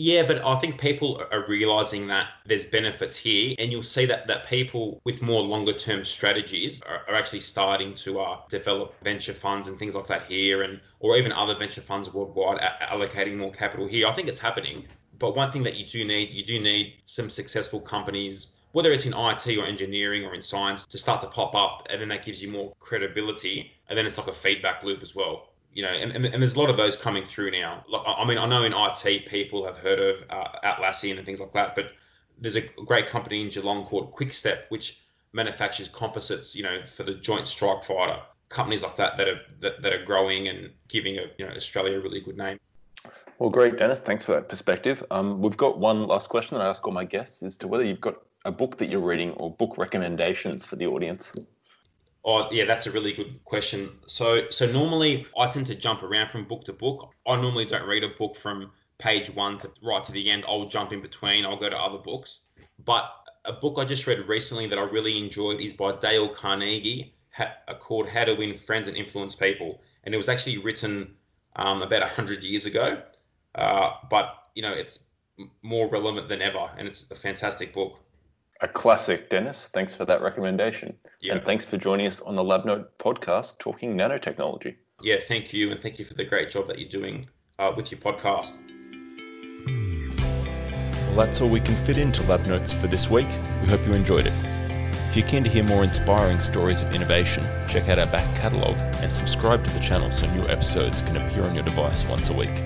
Yeah, 0.01 0.23
but 0.25 0.45
I 0.45 0.55
think 0.55 0.79
people 0.79 1.21
are 1.29 1.45
realizing 1.45 2.07
that 2.07 2.27
there's 2.45 2.65
benefits 2.65 3.17
here, 3.17 3.53
and 3.59 3.69
you'll 3.69 3.83
see 3.83 4.05
that 4.05 4.27
that 4.27 4.47
people 4.47 5.01
with 5.03 5.21
more 5.21 5.41
longer 5.41 5.73
term 5.73 6.05
strategies 6.05 6.81
are, 6.83 7.01
are 7.09 7.15
actually 7.15 7.41
starting 7.41 7.95
to 7.95 8.21
uh, 8.21 8.37
develop 8.47 8.93
venture 9.03 9.33
funds 9.33 9.67
and 9.67 9.77
things 9.77 9.95
like 9.95 10.07
that 10.07 10.21
here, 10.21 10.63
and 10.63 10.79
or 11.01 11.17
even 11.17 11.33
other 11.33 11.53
venture 11.53 11.81
funds 11.81 12.13
worldwide 12.13 12.61
allocating 12.81 13.35
more 13.35 13.51
capital 13.51 13.87
here. 13.87 14.07
I 14.07 14.13
think 14.13 14.29
it's 14.29 14.39
happening. 14.39 14.85
But 15.17 15.35
one 15.35 15.51
thing 15.51 15.63
that 15.63 15.75
you 15.75 15.85
do 15.85 16.05
need, 16.05 16.31
you 16.31 16.43
do 16.45 16.61
need 16.61 16.93
some 17.03 17.29
successful 17.29 17.81
companies 17.81 18.53
whether 18.71 18.91
it's 18.91 19.07
in 19.07 19.13
IT 19.13 19.47
or 19.57 19.65
engineering 19.65 20.23
or 20.23 20.35
in 20.35 20.43
science, 20.43 20.85
to 20.85 20.95
start 20.95 21.19
to 21.21 21.27
pop 21.27 21.55
up, 21.55 21.87
and 21.89 21.99
then 21.99 22.07
that 22.07 22.23
gives 22.23 22.39
you 22.39 22.47
more 22.47 22.71
credibility, 22.79 23.71
and 23.87 23.97
then 23.97 24.05
it's 24.05 24.15
like 24.15 24.27
a 24.27 24.31
feedback 24.31 24.83
loop 24.83 25.01
as 25.01 25.15
well 25.15 25.49
you 25.73 25.83
know, 25.83 25.89
and, 25.89 26.11
and, 26.11 26.25
and, 26.25 26.41
there's 26.41 26.55
a 26.55 26.59
lot 26.59 26.69
of 26.69 26.77
those 26.77 26.97
coming 26.97 27.23
through 27.23 27.51
now. 27.51 27.83
I 27.93 28.25
mean, 28.25 28.37
I 28.37 28.45
know 28.45 28.63
in 28.63 28.73
IT 28.73 29.27
people 29.27 29.65
have 29.65 29.77
heard 29.77 29.99
of 29.99 30.23
uh, 30.29 30.59
Atlassian 30.63 31.17
and 31.17 31.25
things 31.25 31.39
like 31.39 31.53
that, 31.53 31.75
but 31.75 31.91
there's 32.39 32.55
a 32.55 32.61
great 32.61 33.07
company 33.07 33.41
in 33.41 33.49
Geelong 33.49 33.85
called 33.85 34.11
Quickstep, 34.11 34.65
which 34.69 34.99
manufactures 35.33 35.87
composites, 35.87 36.55
you 36.55 36.63
know, 36.63 36.81
for 36.81 37.03
the 37.03 37.13
Joint 37.13 37.47
Strike 37.47 37.83
Fighter. 37.83 38.19
Companies 38.49 38.81
like 38.81 38.95
that 38.95 39.17
that 39.17 39.27
are 39.27 39.39
that, 39.59 39.81
that 39.83 39.93
are 39.93 40.03
growing 40.03 40.47
and 40.47 40.71
giving 40.87 41.19
a, 41.19 41.25
you 41.37 41.45
know 41.45 41.51
Australia 41.51 41.99
a 41.99 42.01
really 42.01 42.19
good 42.19 42.35
name. 42.35 42.59
Well, 43.37 43.51
great, 43.51 43.77
Dennis. 43.77 43.99
Thanks 43.99 44.25
for 44.25 44.33
that 44.33 44.49
perspective. 44.49 45.03
Um, 45.11 45.39
we've 45.39 45.55
got 45.55 45.77
one 45.77 46.07
last 46.07 46.29
question 46.29 46.57
that 46.57 46.63
I 46.65 46.69
ask 46.69 46.85
all 46.85 46.91
my 46.91 47.05
guests 47.05 47.43
as 47.43 47.57
to 47.57 47.67
whether 47.67 47.83
you've 47.83 48.01
got 48.01 48.15
a 48.45 48.51
book 48.51 48.79
that 48.79 48.89
you're 48.89 48.99
reading 48.99 49.33
or 49.33 49.51
book 49.51 49.77
recommendations 49.77 50.65
for 50.65 50.77
the 50.77 50.87
audience. 50.87 51.35
Oh, 52.25 52.51
yeah, 52.51 52.65
that's 52.65 52.85
a 52.85 52.91
really 52.91 53.13
good 53.13 53.43
question. 53.45 53.89
So, 54.05 54.49
so 54.49 54.69
normally 54.71 55.25
I 55.37 55.47
tend 55.47 55.67
to 55.67 55.75
jump 55.75 56.03
around 56.03 56.29
from 56.29 56.45
book 56.45 56.65
to 56.65 56.73
book. 56.73 57.13
I 57.25 57.35
normally 57.37 57.65
don't 57.65 57.87
read 57.87 58.03
a 58.03 58.09
book 58.09 58.35
from 58.35 58.71
page 58.97 59.33
one 59.33 59.57
to 59.59 59.71
right 59.81 60.03
to 60.03 60.11
the 60.11 60.29
end. 60.29 60.43
I'll 60.47 60.67
jump 60.67 60.91
in 60.91 61.01
between. 61.01 61.45
I'll 61.45 61.55
go 61.55 61.69
to 61.69 61.77
other 61.77 61.97
books. 61.97 62.41
But 62.83 63.09
a 63.45 63.53
book 63.53 63.75
I 63.77 63.85
just 63.85 64.05
read 64.05 64.19
recently 64.27 64.67
that 64.67 64.77
I 64.77 64.83
really 64.83 65.17
enjoyed 65.17 65.61
is 65.61 65.73
by 65.73 65.93
Dale 65.93 66.27
Carnegie 66.27 67.13
ha- 67.31 67.55
called 67.79 68.09
How 68.09 68.25
to 68.25 68.33
Win 68.33 68.55
Friends 68.55 68.87
and 68.87 68.97
Influence 68.97 69.33
People. 69.33 69.81
And 70.03 70.13
it 70.13 70.17
was 70.17 70.29
actually 70.29 70.57
written 70.57 71.15
um, 71.55 71.81
about 71.81 72.01
100 72.01 72.43
years 72.43 72.65
ago. 72.65 73.01
Uh, 73.55 73.91
but, 74.09 74.35
you 74.55 74.61
know, 74.61 74.73
it's 74.73 74.99
more 75.61 75.87
relevant 75.87 76.27
than 76.27 76.41
ever. 76.41 76.69
And 76.77 76.87
it's 76.87 77.09
a 77.11 77.15
fantastic 77.15 77.73
book. 77.73 77.99
A 78.61 78.67
classic, 78.67 79.29
Dennis. 79.29 79.69
Thanks 79.73 79.95
for 79.95 80.03
that 80.05 80.21
recommendation. 80.21 80.93
Yeah. 81.21 81.33
And 81.35 81.43
thanks 81.43 81.63
for 81.63 81.77
joining 81.77 82.07
us 82.07 82.19
on 82.19 82.35
the 82.35 82.43
LabNote 82.43 82.87
podcast 82.99 83.57
talking 83.57 83.95
nanotechnology. 83.95 84.75
Yeah, 85.01 85.15
thank 85.21 85.53
you. 85.53 85.71
And 85.71 85.79
thank 85.79 85.97
you 85.97 86.03
for 86.03 86.13
the 86.13 86.25
great 86.25 86.49
job 86.49 86.67
that 86.67 86.77
you're 86.77 86.89
doing 86.89 87.27
uh, 87.57 87.71
with 87.75 87.89
your 87.89 88.01
podcast. 88.01 88.57
Well, 91.07 91.25
that's 91.25 91.39
all 91.39 91.47
we 91.47 91.61
can 91.61 91.75
fit 91.75 91.97
into 91.97 92.21
Lab 92.23 92.45
Notes 92.47 92.73
for 92.73 92.87
this 92.87 93.09
week. 93.09 93.29
We 93.61 93.69
hope 93.69 93.85
you 93.87 93.93
enjoyed 93.93 94.27
it. 94.27 94.33
If 95.07 95.15
you're 95.15 95.27
keen 95.27 95.43
to 95.45 95.49
hear 95.49 95.63
more 95.63 95.85
inspiring 95.85 96.41
stories 96.41 96.83
of 96.83 96.93
innovation, 96.93 97.45
check 97.67 97.87
out 97.87 97.97
our 97.97 98.07
back 98.07 98.27
catalogue 98.41 98.77
and 99.01 99.11
subscribe 99.11 99.63
to 99.63 99.69
the 99.71 99.79
channel 99.79 100.11
so 100.11 100.29
new 100.33 100.47
episodes 100.49 101.01
can 101.01 101.15
appear 101.15 101.43
on 101.43 101.55
your 101.55 101.63
device 101.63 102.05
once 102.07 102.29
a 102.29 102.33
week. 102.33 102.61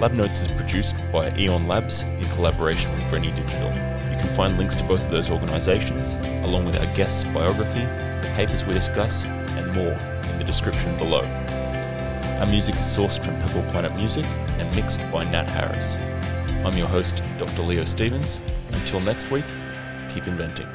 Lab 0.00 0.12
Notes 0.12 0.42
is 0.42 0.48
produced 0.48 0.96
by 1.12 1.32
Eon 1.38 1.68
Labs 1.68 2.02
in 2.02 2.24
collaboration 2.30 2.90
with 2.90 3.12
Rennie 3.12 3.30
Digital. 3.30 3.93
Find 4.34 4.58
links 4.58 4.74
to 4.76 4.84
both 4.84 5.04
of 5.04 5.12
those 5.12 5.30
organisations, 5.30 6.14
along 6.44 6.64
with 6.66 6.76
our 6.80 6.96
guest's 6.96 7.22
biography, 7.22 7.80
the 7.80 8.32
papers 8.34 8.64
we 8.64 8.74
discuss, 8.74 9.26
and 9.26 9.72
more 9.72 9.92
in 9.92 10.38
the 10.38 10.44
description 10.44 10.96
below. 10.98 11.22
Our 12.40 12.46
music 12.46 12.74
is 12.74 12.80
sourced 12.80 13.24
from 13.24 13.38
Pebble 13.38 13.62
Planet 13.70 13.94
Music 13.94 14.24
and 14.58 14.74
mixed 14.74 15.00
by 15.12 15.22
Nat 15.30 15.48
Harris. 15.50 15.98
I'm 16.66 16.76
your 16.76 16.88
host, 16.88 17.22
Dr. 17.38 17.62
Leo 17.62 17.84
Stevens. 17.84 18.40
Until 18.72 18.98
next 19.00 19.30
week, 19.30 19.44
keep 20.08 20.26
inventing. 20.26 20.73